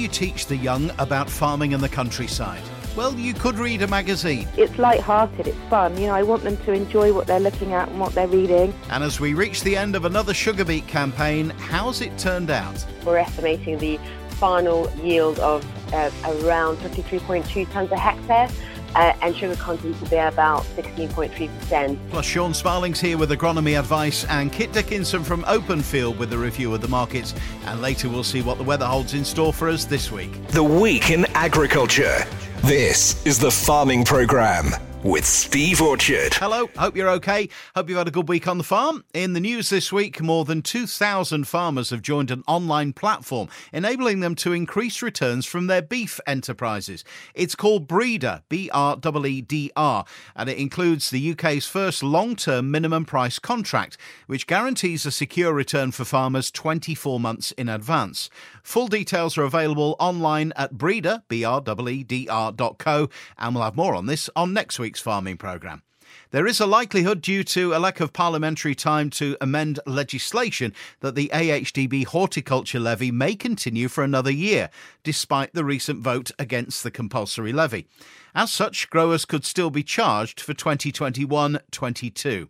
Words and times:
you 0.00 0.08
teach 0.08 0.46
the 0.46 0.56
young 0.56 0.90
about 0.98 1.28
farming 1.28 1.74
and 1.74 1.82
the 1.82 1.88
countryside? 1.88 2.62
Well, 2.96 3.14
you 3.14 3.34
could 3.34 3.56
read 3.56 3.82
a 3.82 3.86
magazine. 3.86 4.48
It's 4.56 4.76
light-hearted, 4.78 5.46
it's 5.46 5.58
fun. 5.68 5.96
You 5.96 6.08
know, 6.08 6.14
I 6.14 6.22
want 6.22 6.42
them 6.42 6.56
to 6.56 6.72
enjoy 6.72 7.12
what 7.12 7.26
they're 7.26 7.38
looking 7.38 7.72
at 7.72 7.88
and 7.88 8.00
what 8.00 8.14
they're 8.14 8.26
reading. 8.26 8.74
And 8.90 9.04
as 9.04 9.20
we 9.20 9.34
reach 9.34 9.62
the 9.62 9.76
end 9.76 9.94
of 9.94 10.04
another 10.06 10.34
sugar 10.34 10.64
beet 10.64 10.86
campaign, 10.86 11.50
how's 11.50 12.00
it 12.00 12.16
turned 12.18 12.50
out? 12.50 12.84
We're 13.04 13.18
estimating 13.18 13.78
the 13.78 14.00
final 14.30 14.90
yield 15.02 15.38
of 15.40 15.64
uh, 15.92 16.10
around 16.24 16.78
53.2 16.78 17.66
tonnes 17.66 17.92
a 17.92 17.96
hectare 17.96 18.48
uh, 18.94 19.12
and 19.22 19.36
sugar 19.36 19.56
content 19.56 19.98
to 20.02 20.10
be 20.10 20.16
about 20.16 20.62
16.3%. 20.76 21.98
Plus, 22.10 22.24
Sean 22.24 22.54
Sparling's 22.54 23.00
here 23.00 23.18
with 23.18 23.30
agronomy 23.30 23.78
advice, 23.78 24.24
and 24.26 24.52
Kit 24.52 24.72
Dickinson 24.72 25.24
from 25.24 25.42
Openfield 25.44 26.18
with 26.18 26.32
a 26.32 26.38
review 26.38 26.74
of 26.74 26.80
the 26.80 26.88
markets. 26.88 27.34
And 27.66 27.80
later, 27.80 28.08
we'll 28.08 28.24
see 28.24 28.42
what 28.42 28.58
the 28.58 28.64
weather 28.64 28.86
holds 28.86 29.14
in 29.14 29.24
store 29.24 29.52
for 29.52 29.68
us 29.68 29.84
this 29.84 30.10
week. 30.10 30.46
The 30.48 30.62
Week 30.62 31.10
in 31.10 31.26
Agriculture. 31.34 32.24
This 32.62 33.24
is 33.26 33.38
the 33.38 33.50
Farming 33.50 34.04
Programme 34.04 34.74
with 35.02 35.24
Steve 35.24 35.80
Orchard. 35.80 36.34
Hello, 36.34 36.68
hope 36.76 36.96
you're 36.96 37.10
okay. 37.10 37.48
Hope 37.74 37.88
you've 37.88 37.96
had 37.96 38.08
a 38.08 38.12
good 38.12 38.28
week 38.28 38.46
on 38.46 38.58
the 38.58 38.64
farm. 38.64 39.04
In 39.14 39.32
the 39.32 39.40
news 39.40 39.70
this 39.70 39.92
week, 39.92 40.20
more 40.20 40.44
than 40.44 40.60
2,000 40.60 41.48
farmers 41.48 41.90
have 41.90 42.02
joined 42.02 42.30
an 42.30 42.42
online 42.46 42.92
platform 42.92 43.48
enabling 43.72 44.20
them 44.20 44.34
to 44.36 44.52
increase 44.52 45.00
returns 45.00 45.46
from 45.46 45.68
their 45.68 45.80
beef 45.80 46.20
enterprises. 46.26 47.04
It's 47.34 47.54
called 47.54 47.88
Breedr, 47.88 48.42
B 48.48 48.68
R 48.72 48.98
E 49.02 49.28
E 49.28 49.40
D 49.40 49.72
R, 49.74 50.04
and 50.36 50.50
it 50.50 50.58
includes 50.58 51.10
the 51.10 51.32
UK's 51.32 51.66
first 51.66 52.02
long 52.02 52.36
term 52.36 52.70
minimum 52.70 53.04
price 53.06 53.38
contract, 53.38 53.96
which 54.26 54.46
guarantees 54.46 55.06
a 55.06 55.10
secure 55.10 55.52
return 55.52 55.92
for 55.92 56.04
farmers 56.04 56.50
24 56.50 57.18
months 57.18 57.52
in 57.52 57.68
advance. 57.68 58.28
Full 58.70 58.86
details 58.86 59.36
are 59.36 59.42
available 59.42 59.96
online 59.98 60.52
at 60.54 60.74
Breedr, 60.74 61.24
B-R-E-E-D-R 61.26 62.52
dot 62.52 62.78
co, 62.78 63.10
and 63.36 63.52
we'll 63.52 63.64
have 63.64 63.74
more 63.74 63.96
on 63.96 64.06
this 64.06 64.30
on 64.36 64.52
next 64.52 64.78
week's 64.78 65.00
farming 65.00 65.38
programme. 65.38 65.82
There 66.30 66.46
is 66.46 66.60
a 66.60 66.66
likelihood, 66.66 67.20
due 67.20 67.42
to 67.42 67.74
a 67.74 67.80
lack 67.80 67.98
of 67.98 68.12
parliamentary 68.12 68.76
time 68.76 69.10
to 69.10 69.36
amend 69.40 69.80
legislation, 69.86 70.72
that 71.00 71.16
the 71.16 71.32
AHDB 71.34 72.04
horticulture 72.04 72.78
levy 72.78 73.10
may 73.10 73.34
continue 73.34 73.88
for 73.88 74.04
another 74.04 74.30
year, 74.30 74.70
despite 75.02 75.52
the 75.52 75.64
recent 75.64 75.98
vote 75.98 76.30
against 76.38 76.84
the 76.84 76.92
compulsory 76.92 77.52
levy. 77.52 77.88
As 78.36 78.52
such, 78.52 78.88
growers 78.88 79.24
could 79.24 79.44
still 79.44 79.70
be 79.70 79.82
charged 79.82 80.40
for 80.40 80.54
2021 80.54 81.58
22 81.72 82.48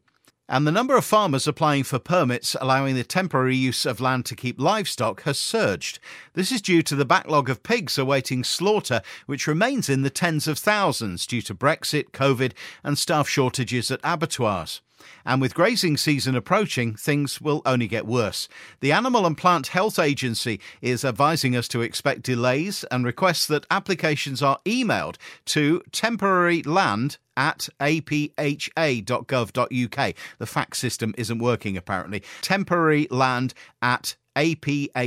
and 0.50 0.66
the 0.66 0.72
number 0.72 0.96
of 0.96 1.04
farmers 1.04 1.46
applying 1.46 1.84
for 1.84 2.00
permits 2.00 2.56
allowing 2.60 2.96
the 2.96 3.04
temporary 3.04 3.54
use 3.54 3.86
of 3.86 4.00
land 4.00 4.26
to 4.26 4.34
keep 4.34 4.60
livestock 4.60 5.22
has 5.22 5.38
surged. 5.38 6.00
This 6.34 6.50
is 6.50 6.60
due 6.60 6.82
to 6.82 6.96
the 6.96 7.04
backlog 7.04 7.48
of 7.48 7.62
pigs 7.62 7.96
awaiting 7.96 8.42
slaughter, 8.42 9.00
which 9.26 9.46
remains 9.46 9.88
in 9.88 10.02
the 10.02 10.10
tens 10.10 10.48
of 10.48 10.58
thousands 10.58 11.24
due 11.24 11.40
to 11.42 11.54
Brexit, 11.54 12.10
COVID, 12.10 12.52
and 12.82 12.98
staff 12.98 13.28
shortages 13.28 13.92
at 13.92 14.00
abattoirs. 14.02 14.80
And 15.24 15.40
with 15.40 15.54
grazing 15.54 15.96
season 15.96 16.34
approaching, 16.34 16.94
things 16.94 17.40
will 17.40 17.62
only 17.64 17.86
get 17.86 18.06
worse. 18.06 18.48
The 18.80 18.92
Animal 18.92 19.26
and 19.26 19.36
Plant 19.36 19.68
Health 19.68 19.98
Agency 19.98 20.60
is 20.80 21.04
advising 21.04 21.56
us 21.56 21.68
to 21.68 21.82
expect 21.82 22.22
delays 22.22 22.84
and 22.90 23.04
requests 23.04 23.46
that 23.46 23.66
applications 23.70 24.42
are 24.42 24.58
emailed 24.64 25.16
to 25.46 25.82
temporary 25.92 26.62
land 26.62 27.18
at 27.36 27.68
apha.gov.uk. 27.80 28.34
The 30.38 30.46
fax 30.46 30.78
system 30.78 31.14
isn't 31.16 31.38
working 31.38 31.76
apparently. 31.76 32.22
Temporary 32.42 33.06
land 33.10 33.54
at 33.82 34.16
apha.gov.uk. 34.36 35.00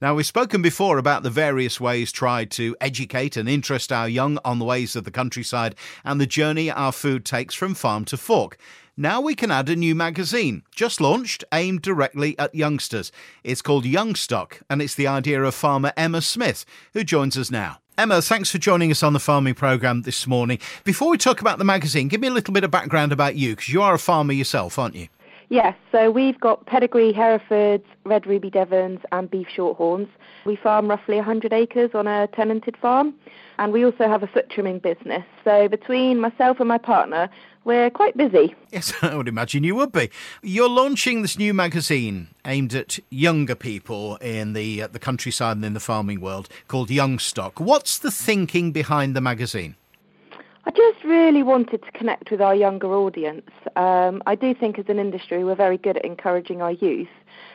Now, 0.00 0.14
we've 0.14 0.26
spoken 0.26 0.62
before 0.62 0.98
about 0.98 1.22
the 1.22 1.30
various 1.30 1.80
ways 1.80 2.12
tried 2.12 2.50
to 2.52 2.76
educate 2.80 3.36
and 3.36 3.48
interest 3.48 3.92
our 3.92 4.08
young 4.08 4.38
on 4.44 4.58
the 4.58 4.64
ways 4.64 4.96
of 4.96 5.04
the 5.04 5.10
countryside 5.10 5.74
and 6.04 6.20
the 6.20 6.26
journey 6.26 6.70
our 6.70 6.92
food 6.92 7.24
takes 7.24 7.54
from 7.54 7.74
farm 7.74 8.04
to 8.06 8.16
fork. 8.16 8.58
Now 8.98 9.20
we 9.20 9.34
can 9.34 9.50
add 9.50 9.68
a 9.68 9.76
new 9.76 9.94
magazine, 9.94 10.62
just 10.74 11.02
launched, 11.02 11.44
aimed 11.52 11.82
directly 11.82 12.38
at 12.38 12.54
youngsters. 12.54 13.12
It's 13.44 13.60
called 13.60 13.84
Youngstock, 13.84 14.62
and 14.70 14.80
it's 14.80 14.94
the 14.94 15.06
idea 15.06 15.42
of 15.42 15.54
farmer 15.54 15.92
Emma 15.98 16.22
Smith, 16.22 16.64
who 16.94 17.04
joins 17.04 17.36
us 17.36 17.50
now. 17.50 17.80
Emma, 17.98 18.22
thanks 18.22 18.50
for 18.50 18.56
joining 18.56 18.90
us 18.90 19.02
on 19.02 19.12
the 19.12 19.20
farming 19.20 19.54
programme 19.54 20.02
this 20.02 20.26
morning. 20.26 20.58
Before 20.84 21.10
we 21.10 21.18
talk 21.18 21.42
about 21.42 21.58
the 21.58 21.64
magazine, 21.64 22.08
give 22.08 22.22
me 22.22 22.28
a 22.28 22.32
little 22.32 22.54
bit 22.54 22.64
of 22.64 22.70
background 22.70 23.12
about 23.12 23.36
you, 23.36 23.50
because 23.50 23.68
you 23.68 23.82
are 23.82 23.94
a 23.94 23.98
farmer 23.98 24.32
yourself, 24.32 24.78
aren't 24.78 24.94
you? 24.94 25.08
Yes, 25.48 25.76
so 25.92 26.10
we've 26.10 26.38
got 26.40 26.66
pedigree 26.66 27.12
Herefords, 27.12 27.84
red 28.04 28.26
ruby 28.26 28.50
Devons, 28.50 29.00
and 29.12 29.30
beef 29.30 29.46
shorthorns. 29.54 30.08
We 30.44 30.56
farm 30.56 30.88
roughly 30.88 31.16
100 31.16 31.52
acres 31.52 31.90
on 31.94 32.08
a 32.08 32.26
tenanted 32.28 32.76
farm, 32.76 33.14
and 33.58 33.72
we 33.72 33.84
also 33.84 34.08
have 34.08 34.24
a 34.24 34.26
foot 34.26 34.50
trimming 34.50 34.80
business. 34.80 35.24
So 35.44 35.68
between 35.68 36.20
myself 36.20 36.58
and 36.58 36.68
my 36.68 36.78
partner, 36.78 37.30
we're 37.64 37.90
quite 37.90 38.16
busy. 38.16 38.54
Yes, 38.72 38.92
I 39.02 39.14
would 39.14 39.28
imagine 39.28 39.62
you 39.62 39.76
would 39.76 39.92
be. 39.92 40.10
You're 40.42 40.68
launching 40.68 41.22
this 41.22 41.38
new 41.38 41.54
magazine 41.54 42.28
aimed 42.44 42.74
at 42.74 42.98
younger 43.10 43.54
people 43.54 44.16
in 44.16 44.52
the 44.52 44.82
uh, 44.82 44.86
the 44.88 44.98
countryside 44.98 45.56
and 45.56 45.64
in 45.64 45.74
the 45.74 45.80
farming 45.80 46.20
world 46.20 46.48
called 46.66 46.90
Youngstock. 46.90 47.60
What's 47.60 47.98
the 47.98 48.10
thinking 48.10 48.72
behind 48.72 49.14
the 49.14 49.20
magazine? 49.20 49.76
I 50.66 50.72
just 50.72 51.04
really 51.04 51.44
wanted 51.44 51.84
to 51.84 51.92
connect 51.92 52.32
with 52.32 52.40
our 52.40 52.54
younger 52.54 52.88
audience. 52.88 53.48
Um, 53.76 54.20
I 54.26 54.34
do 54.34 54.52
think 54.52 54.80
as 54.80 54.86
an 54.88 54.98
industry 54.98 55.44
we're 55.44 55.54
very 55.54 55.78
good 55.78 55.96
at 55.96 56.04
encouraging 56.04 56.60
our 56.60 56.72
youth, 56.72 57.06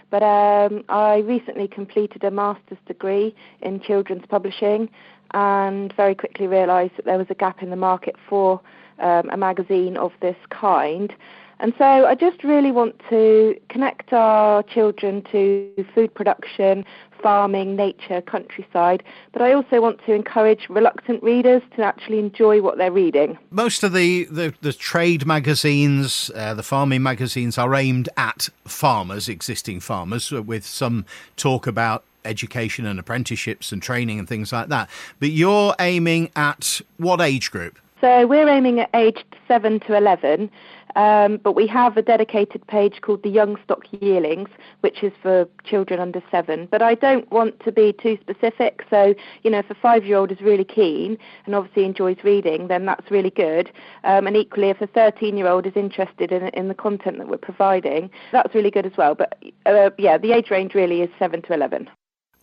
but 0.09 0.23
um, 0.23 0.85
I 0.88 1.17
recently 1.17 1.67
completed 1.67 2.23
a 2.23 2.31
master's 2.31 2.77
degree 2.88 3.35
in 3.61 3.81
children's 3.81 4.25
publishing 4.29 4.89
and 5.33 5.94
very 5.97 6.16
quickly 6.16 6.47
realised 6.47 6.94
that 6.95 7.03
there 7.03 7.17
was 7.17 7.27
a 7.29 7.35
gap 7.35 7.61
in 7.61 7.69
the 7.69 7.75
market 7.75 8.16
for 8.29 8.61
um, 8.99 9.29
a 9.29 9.35
magazine 9.35 9.97
of 9.97 10.13
this 10.22 10.38
kind. 10.49 11.13
And 11.59 11.73
so 11.78 11.83
I 11.83 12.16
just 12.16 12.45
really 12.45 12.72
want 12.72 12.99
to 13.09 13.55
connect 13.69 14.13
our 14.13 14.63
children 14.63 15.22
to 15.31 15.69
food 15.93 16.13
production, 16.16 16.85
farming, 17.22 17.76
nature, 17.76 18.22
countryside, 18.22 19.04
but 19.32 19.42
I 19.42 19.54
also 19.54 19.82
want 19.82 20.04
to 20.06 20.14
encourage 20.14 20.68
reluctant 20.70 21.22
readers 21.24 21.62
to 21.76 21.84
actually 21.84 22.20
enjoy 22.20 22.62
what 22.62 22.78
they're 22.78 22.92
reading. 22.92 23.38
Most 23.50 23.84
of 23.84 23.94
the, 23.94 24.26
the, 24.26 24.54
the 24.62 24.74
trade 24.74 25.26
magazines, 25.26 26.32
uh, 26.36 26.54
the 26.54 26.64
farming 26.64 27.04
magazines, 27.04 27.58
are 27.58 27.74
aimed 27.76 28.09
at 28.18 28.50
farmers, 28.66 29.30
existing 29.30 29.80
farmers, 29.80 30.32
with 30.32 30.66
some 30.66 31.06
talk 31.36 31.68
about 31.68 32.04
education 32.26 32.86
and 32.86 33.00
apprenticeships 33.00 33.72
and 33.72 33.82
training 33.82 34.20
and 34.20 34.28
things 34.28 34.52
like 34.52 34.70
that. 34.70 34.90
But 35.20 35.30
you're 35.30 35.76
aiming 35.80 36.32
at 36.36 36.82
what 36.98 37.22
age 37.22 37.52
group? 37.52 37.78
So 38.00 38.26
we're 38.26 38.50
aiming 38.50 38.80
at 38.80 38.90
aged 38.96 39.36
7 39.48 39.80
to 39.82 39.96
11, 39.96 40.50
um, 40.96 41.38
but 41.44 41.53
we 41.53 41.68
have 41.68 41.97
a 41.97 42.02
dedicated 42.02 42.66
page 42.68 43.02
called 43.02 43.24
the 43.24 43.29
Young 43.29 43.57
Stock 43.63 43.85
Yearlings, 43.91 44.50
which 44.81 45.03
is 45.03 45.12
for 45.22 45.47
children 45.63 46.00
under 46.00 46.22
7. 46.31 46.68
But 46.72 46.81
I 46.81 46.96
don't 46.96 47.29
want 47.31 47.59
to 47.62 47.72
be 47.72 47.94
too 47.94 48.18
specific, 48.22 48.84
so, 48.90 49.13
you 49.44 49.52
know, 49.52 49.59
if 49.59 49.69
a 49.69 49.75
five-year-old 49.75 50.31
is 50.31 50.41
really 50.41 50.63
keen 50.63 51.18
and 51.46 51.56
obviously 51.56 51.85
enjoys 51.85 52.18
reading, 52.24 52.68
then 52.68 52.85
that's 52.85 53.09
really 53.12 53.29
good. 53.29 53.72
Um, 54.03 54.28
and 54.28 54.35
equally, 54.35 54.69
if 54.69 54.81
a 54.81 54.88
13-year-old 54.88 55.66
is 55.66 55.74
interested 55.75 56.31
in, 56.31 56.50
in 56.50 56.68
the 56.68 56.75
content 56.75 57.18
that 57.18 57.28
we're 57.28 57.38
providing, 57.38 58.09
that's 58.31 58.53
really 58.53 58.72
good 58.72 58.85
as 58.85 58.97
well. 58.97 59.16
But, 59.16 59.41
uh, 59.66 59.91
yeah, 59.97 60.18
the 60.18 60.31
age 60.31 60.50
range 60.50 60.73
really 60.73 61.02
is 61.02 61.09
7 61.19 61.41
to 61.44 61.53
11. 61.53 61.90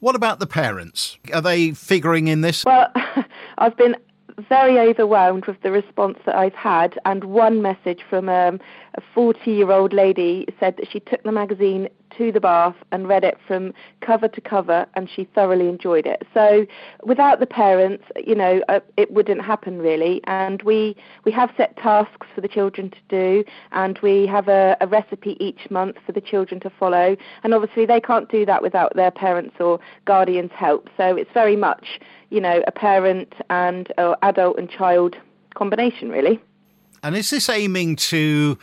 What 0.00 0.14
about 0.14 0.38
the 0.38 0.46
parents? 0.46 1.18
Are 1.34 1.40
they 1.40 1.72
figuring 1.72 2.28
in 2.28 2.42
this? 2.42 2.64
Well, 2.64 2.92
I've 3.58 3.76
been 3.76 3.96
very 4.48 4.78
overwhelmed 4.78 5.46
with 5.46 5.60
the 5.62 5.70
response 5.70 6.18
that 6.26 6.36
I've 6.36 6.54
had. 6.54 6.98
And 7.04 7.24
one 7.24 7.62
message 7.62 8.00
from 8.08 8.28
um, 8.28 8.60
a 8.94 9.00
40 9.14 9.50
year 9.50 9.70
old 9.70 9.92
lady 9.92 10.46
said 10.60 10.76
that 10.76 10.90
she 10.90 11.00
took 11.00 11.22
the 11.22 11.32
magazine 11.32 11.88
to 12.16 12.32
the 12.32 12.40
bath 12.40 12.76
and 12.92 13.08
read 13.08 13.24
it 13.24 13.38
from 13.46 13.72
cover 14.00 14.28
to 14.28 14.40
cover 14.40 14.86
and 14.94 15.08
she 15.08 15.24
thoroughly 15.24 15.68
enjoyed 15.68 16.06
it. 16.06 16.26
So 16.34 16.66
without 17.04 17.40
the 17.40 17.46
parents, 17.46 18.04
you 18.24 18.34
know, 18.34 18.62
uh, 18.68 18.80
it 18.96 19.12
wouldn't 19.12 19.42
happen 19.42 19.78
really. 19.78 20.20
And 20.24 20.62
we, 20.62 20.96
we 21.24 21.32
have 21.32 21.50
set 21.56 21.76
tasks 21.76 22.26
for 22.34 22.40
the 22.40 22.48
children 22.48 22.90
to 22.90 22.98
do 23.08 23.44
and 23.72 23.98
we 24.02 24.26
have 24.26 24.48
a, 24.48 24.76
a 24.80 24.86
recipe 24.86 25.36
each 25.40 25.70
month 25.70 25.96
for 26.04 26.12
the 26.12 26.20
children 26.20 26.60
to 26.60 26.70
follow. 26.70 27.16
And 27.42 27.54
obviously 27.54 27.86
they 27.86 28.00
can't 28.00 28.30
do 28.30 28.46
that 28.46 28.62
without 28.62 28.94
their 28.94 29.10
parents 29.10 29.56
or 29.60 29.80
guardians' 30.04 30.52
help. 30.54 30.88
So 30.96 31.16
it's 31.16 31.32
very 31.32 31.56
much, 31.56 32.00
you 32.30 32.40
know, 32.40 32.62
a 32.66 32.72
parent 32.72 33.34
and 33.50 33.92
uh, 33.98 34.16
adult 34.22 34.58
and 34.58 34.70
child 34.70 35.16
combination 35.54 36.08
really. 36.08 36.40
And 37.02 37.16
is 37.16 37.30
this 37.30 37.48
aiming 37.48 37.96
to 37.96 38.58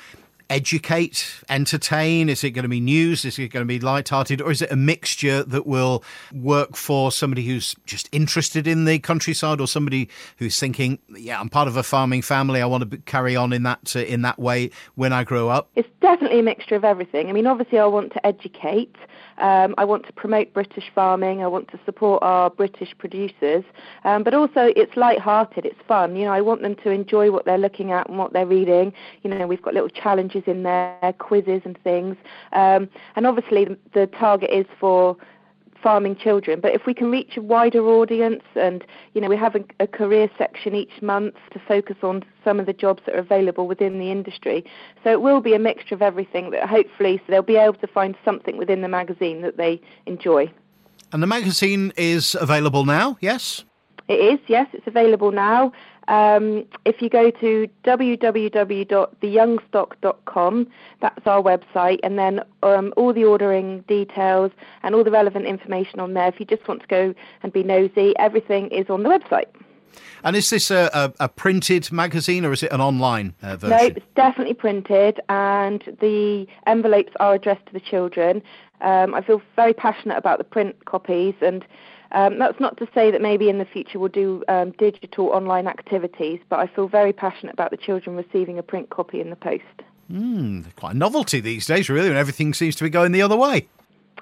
educate, 0.50 1.42
entertain? 1.50 2.30
Is 2.30 2.44
it 2.44 2.52
going 2.52 2.64
to 2.64 2.70
be 2.70 2.80
news? 2.80 3.26
Is 3.26 3.40
it 3.40 3.50
going 3.50 3.62
to 3.62 3.68
be 3.68 3.80
light-hearted, 3.80 4.42
or 4.42 4.52
is 4.52 4.62
it 4.62 4.72
a 4.72 4.76
mixture 4.76 5.44
that 5.44 5.66
will 5.66 6.04
work 6.34 6.76
for 6.76 7.12
somebody 7.12 7.46
who's 7.46 7.76
just 7.86 8.10
interested 8.12 8.68
in 8.68 8.86
the 8.86 9.00
countryside, 9.00 9.60
or 9.60 9.68
somebody 9.68 10.10
who's 10.38 10.60
thinking, 10.60 11.00
"Yeah, 11.10 11.40
I'm 11.40 11.50
part 11.50 11.68
of 11.68 11.78
a 11.78 11.84
farming 11.84 12.22
family. 12.22 12.62
I 12.62 12.66
want 12.66 12.90
to 12.90 12.98
carry 13.00 13.36
on 13.36 13.54
in 13.54 13.64
that 13.64 13.96
uh, 13.96 14.00
in 14.00 14.22
that 14.24 14.40
way 14.40 14.72
when 14.96 15.14
I 15.14 15.24
grow 15.24 15.50
up"? 15.50 15.70
It's 15.76 15.90
definitely 16.02 16.40
a 16.40 16.44
mixture 16.44 16.76
of 16.76 16.84
everything. 16.84 17.30
I 17.30 17.32
mean, 17.32 17.48
obviously, 17.48 17.80
I 17.80 17.86
want 17.86 18.14
to 18.14 18.26
educate. 18.26 18.96
Um, 19.38 19.76
I 19.78 19.84
want 19.84 20.06
to 20.06 20.14
promote 20.14 20.54
British 20.54 20.86
farming. 20.96 21.44
I 21.44 21.48
want 21.48 21.68
to 21.72 21.80
support 21.86 22.24
our 22.24 22.50
British 22.50 22.98
producers, 22.98 23.66
um, 24.06 24.24
but 24.24 24.34
also 24.34 24.72
it's 24.78 24.96
light-hearted. 24.96 25.66
It's 25.66 25.80
fun. 25.88 26.16
You 26.16 26.26
know, 26.26 26.32
I 26.32 26.40
want 26.40 26.62
them 26.62 26.76
to 26.76 26.90
enjoy 26.90 27.32
what 27.32 27.44
they're 27.44 27.58
looking 27.58 27.92
at 27.92 28.08
and 28.08 28.18
what 28.18 28.32
they're 28.32 28.46
reading. 28.46 28.94
You 29.24 29.30
know, 29.30 29.46
we've 29.46 29.62
got 29.62 29.74
little 29.74 29.90
challenges 29.90 30.35
in 30.46 30.64
there, 30.64 31.14
quizzes 31.20 31.62
and 31.66 31.78
things, 31.84 32.16
um, 32.54 32.90
and 33.16 33.26
obviously 33.26 33.66
the, 33.66 33.78
the 33.94 34.08
target 34.08 34.50
is 34.52 34.66
for 34.80 35.18
farming 35.86 36.16
children. 36.16 36.60
But 36.60 36.74
if 36.74 36.88
we 36.88 36.96
can 36.96 37.12
reach 37.12 37.38
a 37.38 37.42
wider 37.42 37.86
audience, 37.86 38.42
and 38.56 38.84
you 39.14 39.22
know, 39.22 39.30
we 39.30 39.38
have 39.38 39.56
a, 39.56 39.64
a, 39.80 39.86
career 39.86 40.32
section 40.36 40.74
each 40.74 41.00
month 41.00 41.36
to 41.52 41.60
focus 41.60 41.98
on 42.02 42.24
some 42.44 42.60
of 42.60 42.66
the 42.66 42.74
jobs 42.74 43.04
that 43.06 43.14
are 43.14 43.20
available 43.20 43.68
within 43.68 44.00
the 44.00 44.10
industry. 44.10 44.66
So 45.04 45.12
it 45.12 45.22
will 45.22 45.42
be 45.42 45.54
a 45.54 45.60
mixture 45.60 45.94
of 45.94 46.02
everything. 46.02 46.50
That 46.50 46.68
hopefully 46.68 47.22
they'll 47.28 47.44
be 47.44 47.58
able 47.58 47.76
to 47.76 47.88
find 47.88 48.16
something 48.26 48.58
within 48.58 48.82
the 48.82 48.88
magazine 48.88 49.42
that 49.44 49.58
they 49.58 49.80
enjoy. 50.08 50.52
And 51.12 51.22
the 51.22 51.28
magazine 51.28 51.94
is 51.98 52.36
available 52.42 52.84
now. 52.86 53.18
Yes. 53.22 53.64
It 54.08 54.20
is, 54.20 54.40
yes, 54.48 54.68
it's 54.74 54.88
available 54.88 55.32
now. 55.32 55.72
Um, 56.07 56.66
if 56.86 57.02
you 57.02 57.10
go 57.10 57.31
to 57.31 57.68
www.theyoungstock.com, 57.84 60.68
that's 61.02 61.28
our 61.28 61.42
website, 61.42 62.00
and 62.04 62.19
then 62.19 62.42
um, 62.63 62.94
all 62.96 63.12
the 63.13 63.25
ordering 63.25 63.81
details 63.81 64.54
and 64.84 64.96
all 64.96 65.04
the 65.04 65.12
relevant 65.12 65.46
information 65.46 66.00
on 66.00 66.13
there. 66.13 66.28
If 66.28 66.40
you 66.40 66.46
just 66.46 66.66
want 66.68 66.81
to 66.81 66.88
go 66.88 67.13
and 67.44 67.52
be 67.52 67.63
nosy, 67.63 68.13
everything 68.18 68.69
is 68.69 68.90
on 68.90 69.04
the 69.04 69.10
website. 69.10 69.48
And 70.24 70.36
is 70.36 70.50
this 70.50 70.72
a, 70.72 70.90
a, 70.94 71.13
a 71.25 71.30
printed 71.30 71.92
magazine 71.92 72.46
or 72.46 72.51
is 72.51 72.63
it 72.63 72.72
an 72.72 72.81
online 72.81 73.36
uh, 73.42 73.58
version? 73.58 73.78
No, 73.78 73.86
it's 73.86 74.06
definitely 74.16 74.56
printed, 74.56 75.19
and 75.30 75.84
the 76.01 76.48
envelopes 76.66 77.13
are 77.19 77.36
addressed 77.36 77.66
to 77.68 77.74
the 77.74 77.80
children. 77.80 78.42
Um, 78.81 79.13
I 79.13 79.22
feel 79.22 79.42
very 79.56 79.74
passionate 79.74 80.18
about 80.18 80.40
the 80.40 80.44
print 80.44 80.84
copies 80.86 81.36
and 81.42 81.63
um, 82.16 82.40
that's 82.40 82.60
not 82.60 82.78
to 82.78 82.88
say 82.96 83.12
that 83.12 83.22
maybe 83.22 83.50
in 83.50 83.58
the 83.58 83.66
future 83.66 84.00
we'll 84.00 84.10
do 84.10 84.44
um, 84.48 84.72
digital 84.72 85.28
online 85.28 85.68
activities, 85.68 86.40
but 86.50 86.60
I 86.60 86.68
feel 86.68 86.88
very 86.88 87.12
passionate 87.12 87.54
about 87.54 87.72
the 87.72 87.78
children 87.78 88.16
receiving 88.16 88.58
a 88.58 88.64
print 88.64 88.90
copy 88.90 89.20
in 89.20 89.30
the 89.30 89.36
post. 89.36 89.64
Mm, 90.12 90.74
quite 90.78 90.96
a 90.96 90.98
novelty 90.98 91.42
these 91.42 91.66
days, 91.68 91.90
really, 91.90 92.08
and 92.08 92.18
everything 92.18 92.54
seems 92.54 92.76
to 92.78 92.84
be 92.84 92.90
going 92.90 93.12
the 93.12 93.22
other 93.22 93.36
way. 93.36 93.68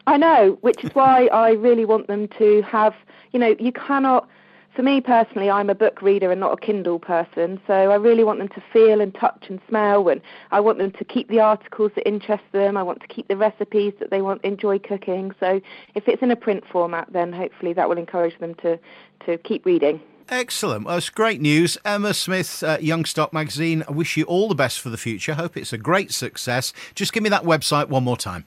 I 0.07 0.17
know, 0.17 0.57
which 0.61 0.83
is 0.83 0.89
why 0.95 1.27
I 1.27 1.51
really 1.51 1.85
want 1.85 2.07
them 2.07 2.27
to 2.39 2.63
have, 2.63 2.95
you 3.31 3.39
know, 3.39 3.55
you 3.59 3.71
cannot 3.71 4.27
for 4.75 4.81
me 4.81 5.01
personally, 5.01 5.49
I'm 5.49 5.69
a 5.69 5.75
book 5.75 6.01
reader 6.01 6.31
and 6.31 6.39
not 6.39 6.53
a 6.53 6.57
Kindle 6.57 6.99
person, 6.99 7.59
so 7.67 7.73
I 7.73 7.95
really 7.95 8.23
want 8.23 8.39
them 8.39 8.47
to 8.49 8.63
feel 8.71 9.01
and 9.01 9.13
touch 9.13 9.45
and 9.49 9.59
smell, 9.67 10.07
and 10.09 10.21
I 10.51 10.59
want 10.59 10.79
them 10.79 10.91
to 10.91 11.05
keep 11.05 11.29
the 11.29 11.39
articles 11.39 11.91
that 11.95 12.07
interest 12.07 12.43
them. 12.51 12.77
I 12.77 12.83
want 12.83 13.01
to 13.01 13.07
keep 13.07 13.27
the 13.27 13.37
recipes 13.37 13.93
that 13.99 14.09
they 14.09 14.21
want 14.21 14.43
enjoy 14.43 14.79
cooking. 14.79 15.31
So 15.39 15.61
if 15.95 16.07
it's 16.07 16.23
in 16.23 16.31
a 16.31 16.35
print 16.35 16.63
format, 16.71 17.11
then 17.11 17.33
hopefully 17.33 17.73
that 17.73 17.87
will 17.87 17.97
encourage 17.97 18.37
them 18.39 18.55
to 18.55 18.79
to 19.25 19.37
keep 19.39 19.65
reading. 19.65 20.01
Excellent. 20.29 20.85
Well, 20.85 20.97
it's 20.97 21.09
great 21.09 21.41
news. 21.41 21.77
Emma 21.85 22.13
Smith, 22.13 22.63
uh, 22.63 22.77
Young 22.81 23.05
Stock 23.05 23.33
Magazine, 23.33 23.83
I 23.87 23.91
wish 23.91 24.17
you 24.17 24.23
all 24.23 24.47
the 24.47 24.55
best 24.55 24.79
for 24.79 24.89
the 24.89 24.97
future. 24.97 25.33
Hope 25.33 25.57
it's 25.57 25.73
a 25.73 25.77
great 25.77 26.11
success. 26.11 26.73
Just 26.95 27.13
give 27.13 27.21
me 27.23 27.29
that 27.29 27.43
website 27.43 27.89
one 27.89 28.03
more 28.03 28.17
time. 28.17 28.45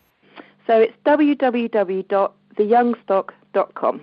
So 0.66 0.80
it's 0.80 0.94
www.theyoungstock.com. 1.04 4.00